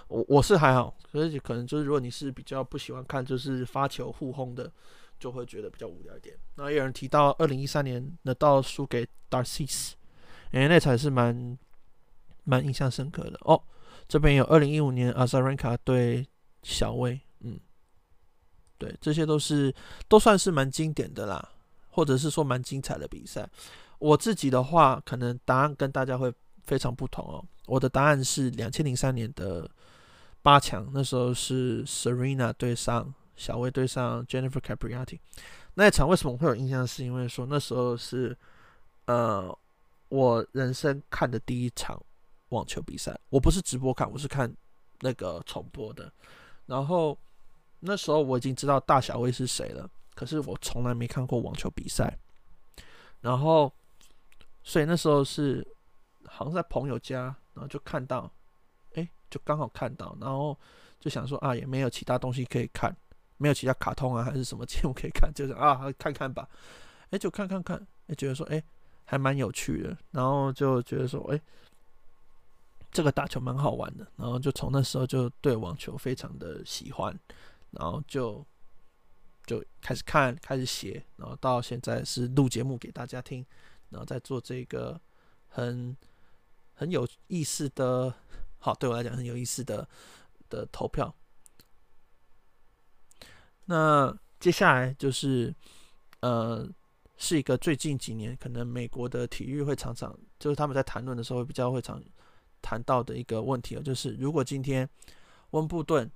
[0.09, 4.71] 我我是还好，可是可能就是如果你是比较不喜欢看就是发球互轰的，
[5.19, 6.37] 就会觉得比较无聊一点。
[6.57, 9.93] 那有人提到二零一三年纳豆输给 Darcis，
[10.53, 11.57] 因为那才是蛮
[12.43, 13.63] 蛮印象深刻的哦。
[14.09, 16.27] 这边有二零一五年阿萨兰卡对
[16.63, 17.59] 小威，嗯，
[18.77, 19.75] 对，这些都是
[20.09, 21.51] 都算是蛮经典的啦，
[21.89, 23.49] 或者是说蛮精彩的比赛。
[23.99, 26.31] 我自己的话，可能答案跟大家会
[26.67, 27.45] 非常不同哦。
[27.67, 29.71] 我的答案是两千零三年的
[30.43, 35.19] 八强，那时候是 Serena 对上小威对上 Jennifer Capriati
[35.75, 36.09] 那一场。
[36.09, 36.87] 为什么会有印象？
[36.87, 38.37] 是因为说那时候是
[39.07, 39.57] 呃
[40.09, 42.01] 我人生看的第一场
[42.51, 43.19] 网球比赛。
[43.31, 44.55] 我不是直播看，我是看
[45.01, 46.13] 那个重播的。
[46.67, 47.19] 然后
[47.81, 52.17] 那时候我已经知道大小威是谁了，可是我从来没看过网球比赛。
[53.21, 53.73] 然后
[54.63, 55.67] 所以那时候是
[56.35, 57.37] 好像在朋友家。
[57.55, 58.29] 然后就看到，
[58.95, 60.59] 哎，就刚好看到，然后
[60.99, 62.93] 就想说啊，也没有其他东西可以看，
[63.37, 66.49] 没有其他卡通啊，还是什么节目可以看，就是啊，看看吧，
[67.11, 68.61] 哎，就看看看，哎，觉得说，哎，
[69.05, 71.41] 还蛮有趣的，然后就觉得说，哎，
[72.91, 77.17] 这个打球蛮好玩的，然后就从那时候就对网球非常的喜欢，
[77.71, 78.45] 然后就
[79.47, 83.47] 就开始看，开始写，然后到现在是录节目给大家听，
[83.91, 85.01] 然后再做这个
[85.47, 85.97] 很。
[86.75, 88.13] 很有意思的，
[88.59, 89.89] 好，对我来讲很有意思的
[90.49, 91.15] 的投票。
[93.67, 95.55] 那接下来就是，
[96.21, 96.69] 呃，
[97.17, 102.03] 是一个最近几年可能美国的体育会常常，就是他们在谈论的时候会比较会常
[102.61, 104.89] 谈到的一个问题哦，就是如果今天
[105.51, 106.11] 温布顿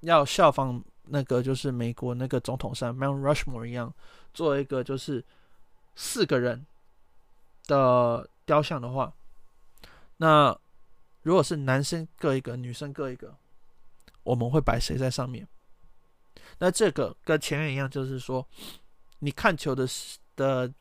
[0.00, 3.94] 要效仿那个就是美国那个总统山 Mount Rushmore 一样，
[4.34, 5.24] 做一个就是
[5.94, 6.66] 四个人
[7.66, 9.14] 的雕像的话，
[10.16, 10.56] 那
[11.22, 13.34] 如果是男生各一个，女生各一个，
[14.22, 15.46] 我们会摆谁在上面？
[16.58, 18.46] 那这个跟前面一样，就是说，
[19.18, 19.88] 你看球的
[20.36, 20.72] 的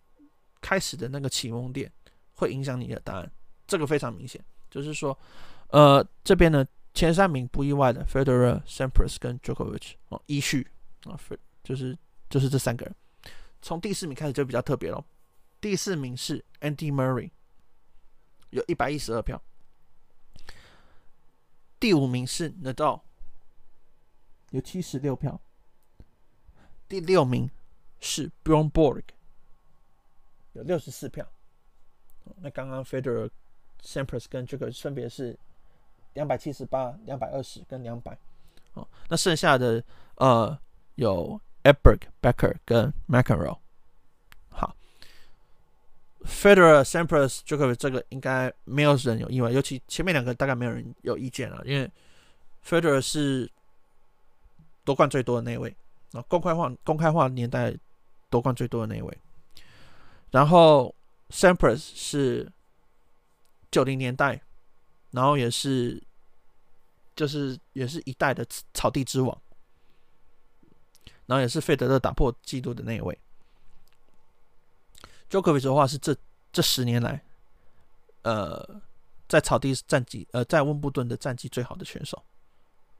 [0.61, 1.91] 开始的那个启蒙点，
[2.36, 3.31] 会影响你的答案。
[3.65, 5.17] 这个非常明显，就是说，
[5.69, 10.67] 呃，这边呢前三名不意外的，Federer、Sampras 跟 Djokovic 哦，依序
[11.05, 11.19] 啊，
[11.63, 11.97] 就是
[12.29, 12.93] 就是这三个人。
[13.61, 15.03] 从第四名开始就比较特别了，
[15.61, 17.31] 第四名是 Andy Murray，
[18.54, 19.41] 有一百一十二票。
[21.80, 23.01] 第五名是 Nadal，
[24.51, 25.41] 有七十六票。
[26.88, 27.49] 第六名
[27.99, 29.04] 是 Bjorn Borg，
[30.54, 31.28] 有六十四票。
[32.36, 33.30] 那刚刚 Federer、
[33.82, 35.38] Sampras 跟这个分别是
[36.14, 38.18] 两百七十八、两百二十跟两百。
[38.74, 39.84] 哦，那剩下的
[40.16, 40.58] 呃
[40.95, 43.58] 有 Edberg、Becker 跟 McEnroe。
[46.26, 51.89] ，Federer、Sampras、就这个应该没有人有意外，尤其前面两个大概没有人有意见了，因为
[52.65, 53.49] Federer 是
[54.84, 55.76] 夺冠最多的那一位。
[56.13, 57.76] 啊，公开化公开化年代
[58.30, 59.17] 夺冠最多的那一位，
[60.30, 60.93] 然后
[61.32, 62.51] Sampras 是
[63.71, 64.39] 九零年代，
[65.09, 65.99] 然后也是
[67.15, 68.45] 就是也是一代的
[68.76, 69.36] 草地之王，
[71.26, 73.17] 然后也是费德勒打破纪录的那一位。
[75.34, 76.15] Jokovic 的话是这
[76.51, 77.21] 这十年来，
[78.21, 78.81] 呃，
[79.27, 82.21] 在草地战绩呃在温布顿的战绩最好的选手，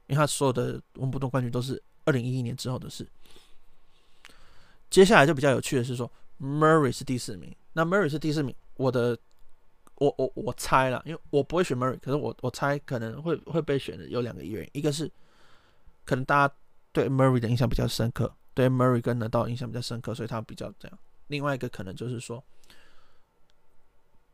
[0.08, 1.82] 因为他所有的温布顿冠军都是。
[2.06, 3.08] 二零一一年之后的事，
[4.90, 7.50] 接下来就比较有趣的是说，Murray 是第四名。
[7.72, 9.16] 那 Murray 是第四名，我的，
[9.94, 15.10] 我我我猜了，因为我不会选 Murray，可是我我猜可能会会被选的有两个原因，一个是
[16.04, 16.54] 可能大家
[16.92, 20.98] 对 Murray 的印象比较深刻，对 Murray 跟纳豆印象比较深刻，所以他比较这样。
[21.28, 22.42] 另外一个可能就是说，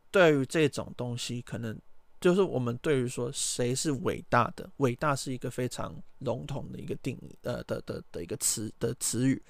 [0.09, 1.77] 对于这种东西可能。
[2.19, 9.41] 就是我们对于说谁是伟大的，伟大是一个非常笼统的一个定义，呃的的的一个词的词语，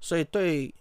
[0.00, 0.72] 所以对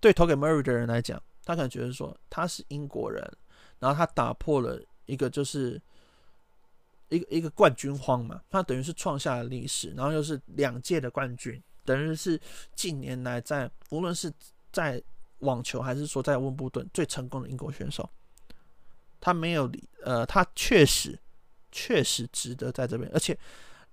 [0.00, 3.22] 对投给 Murray 的人来讲，他可能觉得说他是英国人，
[3.78, 5.80] 然后他打破了一个就是
[7.10, 12.40] 一个一个冠军荒嘛，他等于是创下了历史，然后又是两届的冠军，等于是
[12.74, 14.32] 近年来在无论是
[14.72, 15.02] 在
[15.40, 18.08] 网球还是说在温布顿最成功的英国选手。
[19.24, 19.70] 他没有
[20.02, 21.16] 呃，他确实
[21.70, 23.38] 确实值得在这边，而且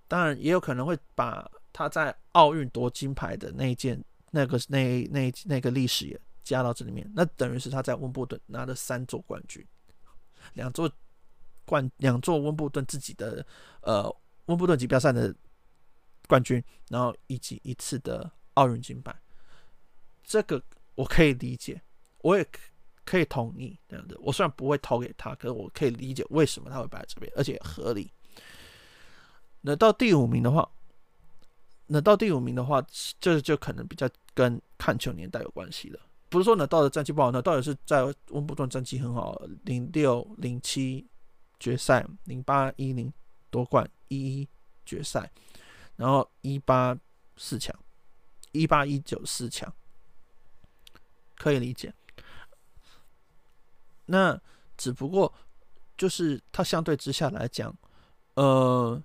[0.08, 7.08] 当然也有可能会把他在奥运夺金牌的那一件、那个、那那那个历史也加到这里面。
[7.16, 9.64] 那等于是他在温布顿拿了三座冠军，
[10.54, 10.92] 两座
[11.64, 13.46] 冠，两座温布顿自己的
[13.82, 14.12] 呃
[14.48, 15.32] 温布顿锦标赛的
[16.30, 19.14] 冠军，然后以及一次的奥运金牌。
[20.24, 20.64] 这个
[20.96, 21.82] 我可以理解，
[22.20, 22.48] 我也。
[23.06, 28.14] 可以同意这样的，我虽然不会投给他，可是我可以理解为什么他会摆在这边，而且合理。
[29.62, 30.70] 那到第五名的话，
[31.88, 32.86] 那到第五名的话，
[33.20, 36.00] 这就可能比较跟看球年代有关系了。
[36.30, 41.04] 不是说呢，到的战绩不好，那到底是在温布顿战绩很好，零六零七
[41.60, 43.12] 决赛，零八一零
[43.50, 44.48] 夺冠，一一
[44.86, 45.28] 决赛，
[46.00, 46.98] 然后一八
[47.36, 47.78] 四强，
[48.54, 49.72] 一八一九四强，
[51.36, 51.94] 可以理解。
[54.06, 54.42] 那
[54.78, 55.32] 只不过
[55.98, 57.76] 就是他相对之下来讲，
[58.36, 59.04] 呃，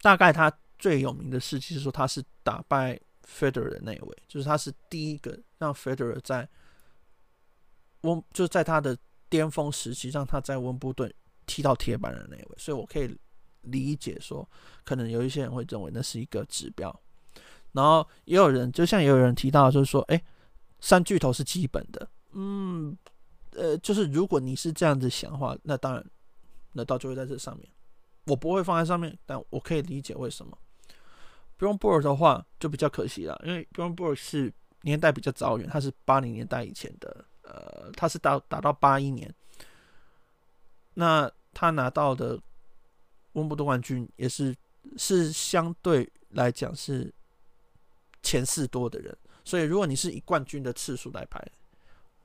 [0.00, 6.48] 大概他最有名的事情是说他是打败 Federer 的那一位，就是他是第一个让 Federer 在
[8.00, 8.96] 温就在他的
[9.28, 11.12] 巅峰时期让他在温布顿
[11.44, 13.14] 踢到铁板的那位，所以我可以
[13.64, 14.48] 理解说，
[14.84, 16.94] 可能有一些人会认为那是一个指标，
[17.72, 20.22] 然后也有人就像也有人提到就是说，哎，
[20.80, 22.96] 三巨头是基本的，嗯。
[23.56, 26.04] 呃，就是如果你是这样子想的话，那当然，
[26.72, 27.68] 那到就会在这上面。
[28.24, 30.58] 我不会放在上面，但我可以理解为什么。
[31.56, 39.32] Bjorn Borg 的话就比较可惜了，因为 Bjorn Borg 是年代比较早远，他是八零年代以前的，呃，他是打打到八一年，
[40.94, 42.36] 那他拿到的
[43.34, 44.52] 温布顿冠军也是
[44.96, 47.12] 是相对来讲是
[48.22, 51.40] 前四多的人，所以如果你是以冠军的次数来排。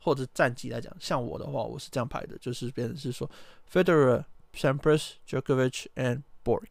[0.01, 3.29] 或者战绩来讲，像我的话，我是这样排的，就是变成是说
[3.69, 4.23] ，Federer、
[4.55, 6.63] Sampras、Djokovic and Borg，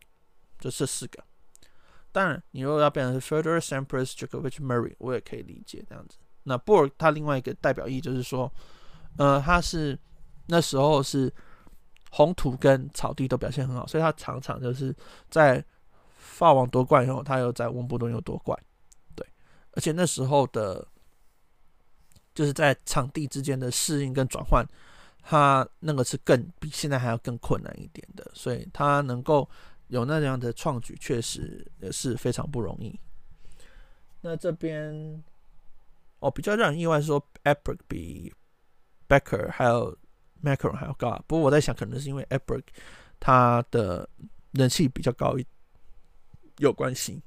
[0.58, 1.22] 就这四个。
[2.10, 6.16] 当然，你如果要变成 Federer、Sampras、Djokovic、Murray，我也可以理解这样子。
[6.44, 8.50] 那 Borg 他另外一个代表意义就是说，
[9.18, 9.96] 呃，他是
[10.46, 11.30] 那时候是
[12.10, 14.94] 红土跟草地都表现很好，所以他常常就是
[15.30, 15.64] 在
[16.16, 18.58] 法网夺冠以后，他又在温布顿又夺冠。
[19.14, 19.26] 对，
[19.72, 20.86] 而且那时候的，
[22.34, 24.66] 就是在场地之间的适应跟转换，
[25.22, 29.48] 他那个是更比现在还要更困难一点的，所以他能够
[29.88, 32.98] 有那样的创举，确实也是非常不容易。
[34.20, 35.22] 那这边。
[36.20, 38.34] 哦，比较让人意外是说 e p i c 比
[39.08, 39.96] Becker 还有
[40.42, 42.62] Macron 还要高啊，不过我在想，可能是因为 Edberg
[43.20, 44.08] 他的
[44.52, 45.46] 人气比较高一
[46.58, 47.22] 有关系。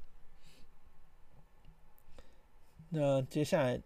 [2.88, 3.80] 那接下来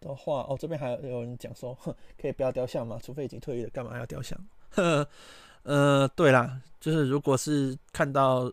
[0.00, 2.98] 的话，哦，这边还有人讲说，哼，可以不要雕像吗？
[3.02, 4.38] 除非已经退役了，干嘛要雕像？
[4.70, 5.08] 呵，
[5.64, 8.52] 呃，对啦，就是如果是看到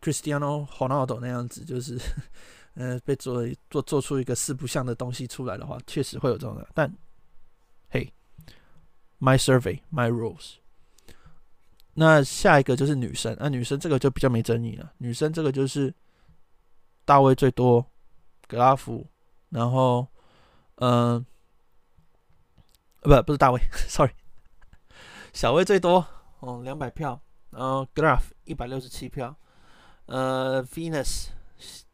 [0.00, 1.98] Cristiano Ronaldo 那样子，就是。
[2.78, 6.68] 呃，被做做做出一个四不像的东西出来的话，确实会有这种的。
[6.74, 6.94] 但，
[7.88, 8.06] 嘿
[9.20, 10.56] ，My survey, my rules。
[11.94, 14.92] 那下一个就是女生，那、女生这个就比较没争议了。
[14.98, 15.94] 女生这个就是
[17.04, 17.84] 大卫最多，
[18.46, 19.06] 格拉夫，
[19.48, 20.06] 然后，
[20.76, 21.24] 嗯、
[23.00, 24.12] 呃，不，不是大卫， sorry，
[25.32, 26.06] 小卫最多，
[26.40, 29.36] 哦，两百票，然后格拉夫一百六十七票，
[30.06, 31.28] 呃，Venus。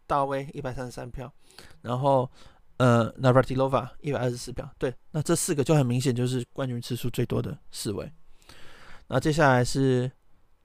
[0.04, 1.32] 大卫一百三十三票，
[1.80, 2.30] 然后
[2.82, 4.68] 呃，Navratilova 一百二十四票。
[4.76, 8.10] 对，那这四个就很明显就是冠军次数最多的四位。
[9.06, 10.10] 那接下来是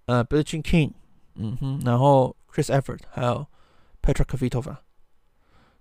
[0.06, 0.94] 呃，Billie Jean King，
[1.36, 3.46] 嗯哼，然后 Chris Evert，还有
[4.02, 4.78] Petra Kvitova。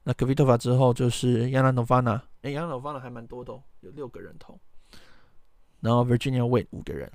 [0.02, 4.60] 那 Kvitova 之后就是 Yana Novana，哎，Jana Novana 还蛮多的，哦，有六个人头。
[5.80, 7.10] 然后 Virginia Wade 五个人。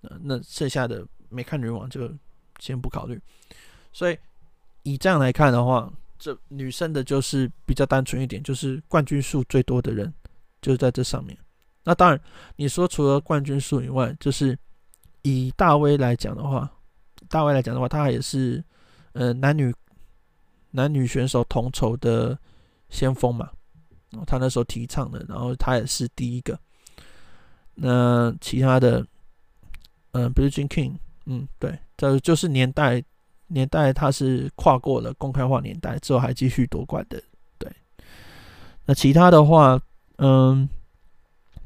[0.00, 2.10] 呃，那剩下的没看女网就
[2.58, 3.20] 先不考虑。
[3.92, 4.18] 所以。
[4.84, 5.88] 以这样来看的话，
[6.22, 10.14] 这女生的就是比较单纯一点，就是冠军数最多的人
[10.60, 11.36] 就是在这上面。
[11.82, 12.20] 那当然，
[12.54, 14.56] 你说除了冠军数以外，就是
[15.22, 16.70] 以大威来讲的话，
[17.28, 18.62] 大威来讲的话，他也是
[19.14, 19.74] 呃男女
[20.70, 22.38] 男女选手同筹的
[22.88, 23.50] 先锋嘛。
[24.24, 26.56] 他那时候提倡的，然后他也是第一个。
[27.74, 29.04] 那其他的，
[30.12, 33.02] 嗯，Billie Jean King，嗯，对，这就是年代。
[33.52, 37.22] 年代他是跨过了公开化年代之后还继续夺冠的，
[37.58, 37.70] 对。
[38.86, 39.80] 那其他的话，
[40.16, 40.68] 嗯，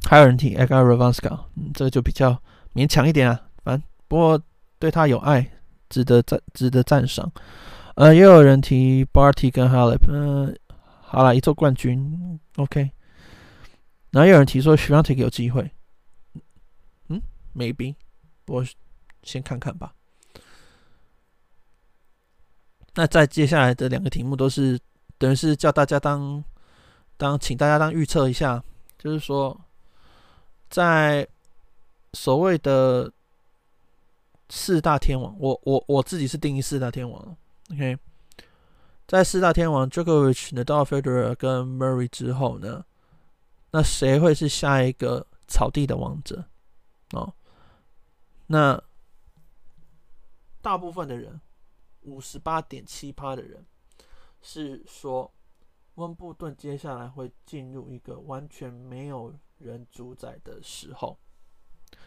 [0.05, 2.43] 还有人提 Edgar Radwanska，嗯，这个就比较
[2.75, 3.41] 勉强一点啊。
[3.63, 4.43] 反正不过
[4.79, 5.51] 对他有爱，
[5.89, 7.31] 值得赞，值得赞赏。
[7.95, 10.55] 呃，也有人提 Barty 跟 Halep，嗯，
[11.01, 12.91] 好了，一座冠军，OK。
[14.11, 15.71] 然后也有人提说 Swiatek 有机会，
[17.09, 17.21] 嗯
[17.55, 17.95] ，maybe，
[18.47, 18.65] 我
[19.23, 19.93] 先看看吧。
[22.99, 24.81] 那在接下来的两个题目都是
[25.19, 26.43] 等于是叫大家当
[27.19, 28.65] 当，请大家当预测一下，
[28.99, 29.61] 就是说，
[30.71, 31.29] 在
[32.15, 33.13] 所谓的
[34.49, 37.37] 四大天王，我我我自己是定义四大天王
[37.71, 37.99] ，OK，
[39.07, 42.83] 在四大天王 Djokovic、Nadal、Federer 跟 Murray 之后呢，
[43.73, 46.47] 那谁会是下一个草地的王者？
[47.13, 47.35] 哦，
[48.47, 48.83] 那
[50.63, 51.39] 大部分的人。
[52.07, 53.67] 五十八点七趴的人
[54.41, 55.33] 是说，
[55.97, 61.19] 温布顿接下来会进入一个完全没有人主宰的时候，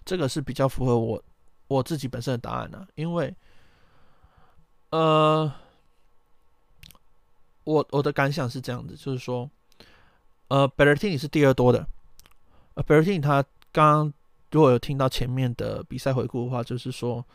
[0.05, 1.23] 这个是比较符合我
[1.67, 2.87] 我自己本身的答案呢、啊。
[2.95, 3.35] 因为，
[4.91, 5.51] 呃，
[7.65, 9.49] 我我的感想是这样子，就是说，
[10.47, 11.85] 呃 b e r t i n 是第二多的，
[12.75, 14.13] 呃 b e r t i n 他刚刚
[14.51, 17.25] 如果有听到前面的比赛回顾的话，就是说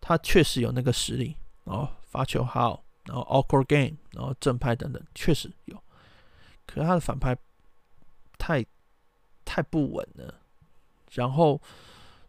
[0.00, 1.36] 他确实有那个实力。
[1.64, 5.76] 哦发球好，然后 awkward game，然后正拍等等，确实有。
[6.64, 7.36] 可是他的反拍
[8.38, 8.64] 太
[9.44, 10.32] 太不稳了，
[11.10, 11.60] 然后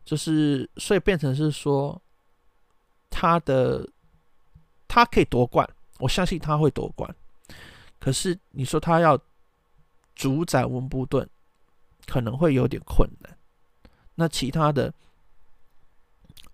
[0.03, 2.01] 就是所以变成是说
[3.11, 3.87] 他的
[4.87, 5.69] 他可以夺冠，
[5.99, 7.15] 我相信他会夺冠。
[7.99, 9.15] 可是你说他要
[10.15, 11.29] 主宰温布顿，
[12.07, 13.37] 可能会有点困难。
[14.15, 14.91] 那其他的，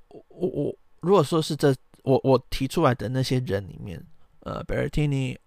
[0.09, 1.73] 我我我如果说是这。
[2.03, 4.03] 我我提出来的那些人里面，
[4.41, 5.37] 呃，Berrettini、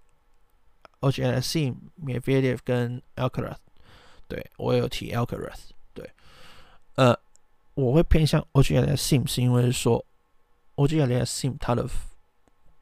[1.00, 3.56] Auger-Aliassime、Medvedev 跟 Alcaraz，
[4.28, 6.10] 对，我有提 Alcaraz，对，
[6.94, 7.18] 呃，
[7.74, 10.04] 我会偏向 Auger-Aliassime 是因为说
[10.76, 11.88] Auger-Aliassime 他的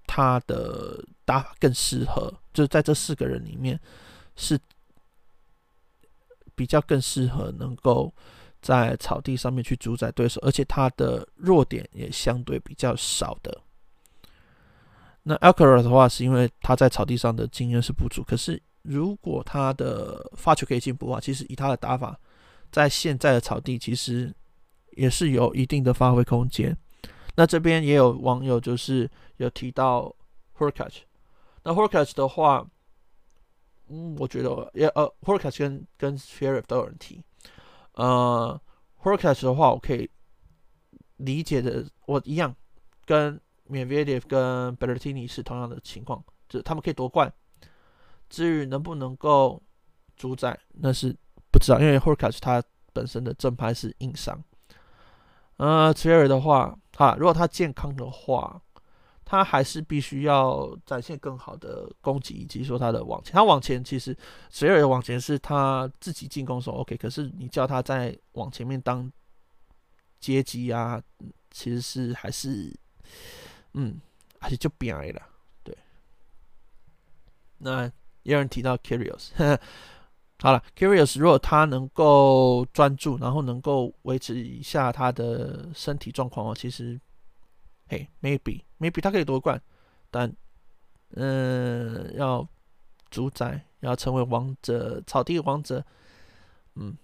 [0.06, 3.80] 他的打法更适合，就是在这四个人里面
[4.36, 4.58] 是
[6.54, 8.12] 比较更适合能够。
[8.62, 13.60] 在草地上面去主宰对手，而且他的弱点也相对比较少的。
[15.24, 18.24] 那 Alcaraz 的话，是因为他在草地上的经验是不足。
[18.24, 22.18] 可是如果他的发球可以进步的话，其实以他的打法，
[22.70, 24.34] 在现在的草地其实
[24.92, 26.76] 也是有一定的发挥空间。
[27.34, 30.14] 那这边也有网友就是有提到
[30.58, 30.98] Horcach，
[31.62, 32.66] 那 Horcach 的话，
[33.88, 37.22] 嗯，我觉得也呃，Horcach 跟跟 Zverev 都有人提，
[37.95, 38.61] 呃
[39.03, 40.11] Hurkacz 的话，我可以
[41.16, 42.55] 理解的，我一样
[43.05, 43.40] 跟。
[43.70, 47.32] Medvedev 跟 b e r t i n i 是同样的情况，就是他们可以夺冠。
[48.28, 49.62] 至于能不能够
[50.14, 51.16] 主宰，那是
[51.51, 52.62] 不知道，因为 Hurkacz 他
[52.93, 54.43] 本身的正牌是硬伤。
[55.57, 58.61] 呃 Zverev 的话，哈，如果他健康的话，
[59.32, 63.32] 他还是必须要展现更好的攻击，以及说他的往前。
[63.32, 64.14] 他往前其实
[64.50, 69.10] 虽然往前是他自己进攻时候 OK，可是你叫他在往前面当
[70.20, 71.02] 接机啊，
[71.50, 72.76] 其实是还是。
[73.72, 73.98] 嗯，
[74.38, 75.22] 还是就变矮了。
[75.64, 75.74] 对，
[77.56, 77.84] 那
[78.22, 79.30] 也有人提到 Curious，
[80.40, 87.00] 好了，Curious 如果他能够专注，然后能够维持一下他的身体状况哦，其实，
[87.93, 89.61] 嘿，maybe maybe 他可以夺冠，
[90.11, 90.34] 但，
[91.11, 92.49] 嗯，要
[93.11, 95.84] 主宰，要成为王者，草地的王者，
[96.76, 96.97] 嗯，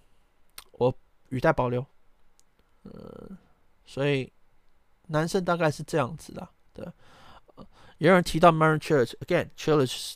[0.72, 1.84] 我语带保留，
[2.84, 3.28] 呃，
[3.84, 4.32] 所以
[5.08, 6.48] 男生大概是这样子的。
[6.72, 6.86] 对，
[7.98, 10.14] 有人提到 Marin Cilic，again，Cilic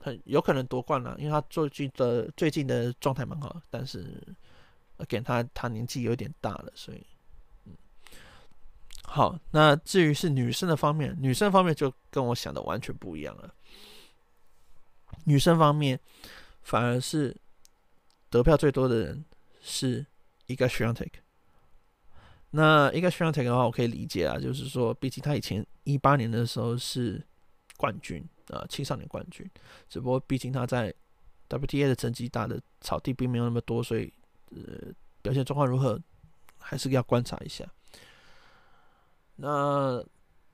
[0.00, 4.20] 很有可能夺冠了，因为他最近的最近的状态蛮好，但是
[4.96, 7.06] again 他他年纪有点大了，所以，
[9.10, 13.54] 好，那至于是女生的方面，女生方面就跟我想的完全不一样了，
[15.24, 15.98] 女生方面
[16.62, 17.34] 反而是
[18.28, 19.24] 得票最多的人
[19.62, 20.04] 是
[20.46, 21.10] Iga Swiatek。
[22.50, 27.26] 那一个 Swiatek 的话，我可以理解啊，就是说，毕竟他以前一八年的时候是
[27.78, 29.50] 冠军啊，青少年冠军，
[29.88, 30.94] 只不过毕竟他在
[31.48, 34.12] WTA 的成绩打的草地并没有那么多，所以
[34.50, 34.92] 呃，
[35.22, 35.98] 表现状况如何
[36.58, 37.64] 还是要观察一下。
[39.38, 40.04] 那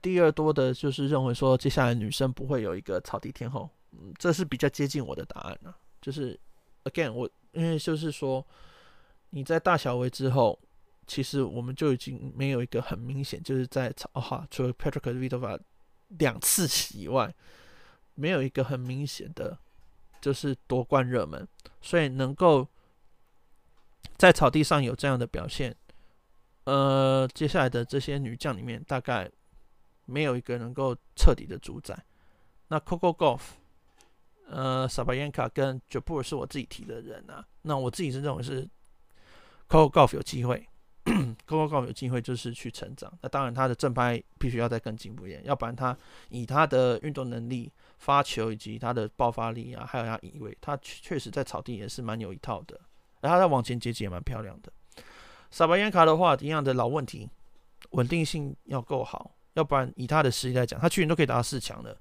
[0.01, 5.77] 第二多的就是认为说，接下来女生不会有一个草地天后，嗯，这是比较接近我的答案啊。
[6.01, 6.39] 就是
[6.85, 8.47] again，我因为就是说
[9.31, 10.59] 你在大小围之后。
[11.07, 15.61] 其实我们就已经没有一个很明显，就是在草哈，除了 Patrick Vitova
[16.17, 16.67] 两次
[16.97, 17.31] 以外，
[18.15, 19.59] 没有一个很明显的，
[20.23, 21.47] 就是夺冠热门。
[21.83, 22.67] 所以能够
[24.17, 25.77] 在草地上有这样的表现，
[26.65, 29.31] 呃，接下来的这些女将里面，大概
[30.07, 31.97] 没有一个能够彻底的主宰。
[32.69, 33.41] 那 Coco Golf，
[34.49, 37.47] 呃，Sabalenka 跟 j a p u r 是我自己提的人啊。
[37.63, 38.69] 那我自己是认为是
[39.69, 40.67] Coco Golf 有机会。
[41.47, 45.95] Coco Golf 有机会就是去成长，那当然他的正拍必须要再更进步一点，要不然他
[46.31, 52.81] 以他的运动能力、发球以及他的爆发力啊，还有他移位，他确实在草地也是蛮有一套的，
[53.21, 54.73] 然后他在往前接击也蛮漂亮的。
[55.55, 57.31] 萨巴韦卡的话，一样的老问题，
[57.91, 61.97] 稳定性要够好，要不然以他的实力来讲，他去年都可以打到四强的，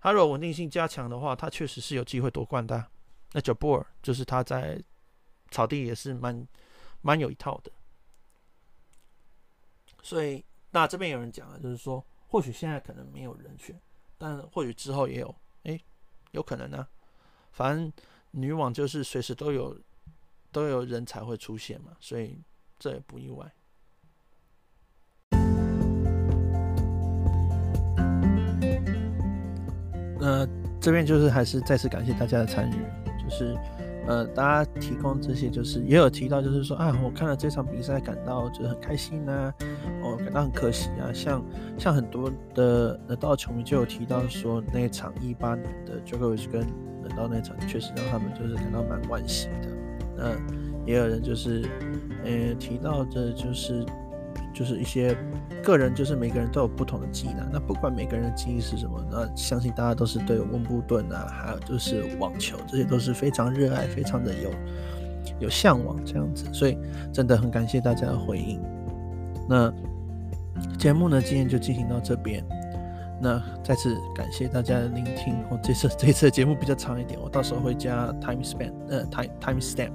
[0.00, 2.86] 他如果稳定性加强的话，他确实是有机会夺冠的。
[3.32, 4.80] 那 j a b o r 就是他在
[5.50, 6.46] 草地也是蛮
[7.02, 7.72] 蛮有一套的。
[10.00, 13.76] 所以，那这边有人讲了，就是说，或许现在可能没有人选，
[14.16, 15.34] 但或许之后也有，
[15.64, 15.76] 哎，
[16.30, 16.86] 有可能呢、
[17.50, 17.92] 反正
[18.30, 19.76] 女网就是随时都有
[20.52, 22.38] 都有人才会出现嘛，所以
[22.78, 23.46] 这也不意外。
[30.18, 30.46] 那
[30.80, 32.74] 这边就是还是再次感谢大家的参与，
[33.22, 33.56] 就是。
[34.08, 39.54] 呃，大家提供这些，就是也有提到，就是说啊，我看了这场比赛，感到就是很开心呐、啊，
[40.00, 41.10] 哦，感到很可惜啊。
[41.12, 41.44] 像
[41.76, 46.60] 像很多的纳豆球迷就有提到说，那场一八年的 j o k o v i c 跟
[47.02, 49.68] 纳豆那场，确实让他们就是感到蛮惋惜的。
[50.16, 51.68] 那也有人就是，
[52.26, 53.86] 呃，提到的就是。
[54.52, 55.14] 就是一些
[55.62, 57.46] 个人，就是每个人都有不同的技能。
[57.52, 64.50] 那不管每个人的技艺是什么，那相信大家都是对温布顿啊，还有就是网球，这些都是非常热爱、非常的有
[65.40, 66.46] 有向往这样子。
[66.54, 66.78] 所以
[67.12, 68.58] 真的很感谢大家的回应。
[69.46, 69.70] 那
[70.78, 72.42] 节目呢，今天就进行到这边。
[73.20, 75.36] 那再次感谢大家的聆听。
[75.50, 79.92] 我这次这次节目比较长一点，我到时候会加 time span，呃，time time stamp。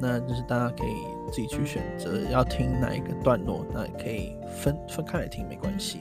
[0.00, 0.94] 那就是大家可以
[1.30, 6.00] 自己去选择要听哪一个段落，那也可以分分开来听，没关系。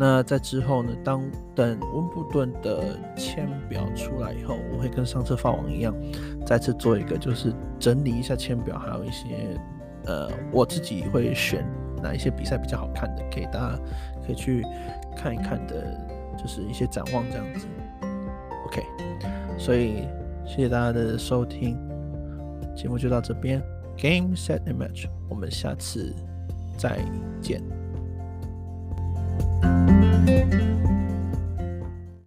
[0.00, 1.22] 那在之后呢，当
[1.56, 5.92] 等温布顿的签表出来以后，我会跟上次发网一样，
[6.46, 9.58] 再次做一个就是整理一下签表，还有一些
[10.04, 11.66] 呃我自己会选
[12.00, 13.78] 哪一些比赛比较好看的，给大家
[14.24, 14.62] 可以去
[15.16, 15.98] 看一看的，
[16.36, 17.66] 就是一些展望这样子。
[18.66, 18.82] ok，
[19.58, 20.06] 所以
[20.46, 21.76] 谢谢大家的收听，
[22.76, 23.60] 节目就到这边。
[24.00, 25.08] Game, set, and match。
[25.28, 26.14] 我们下次
[26.76, 26.98] 再
[27.42, 27.60] 见。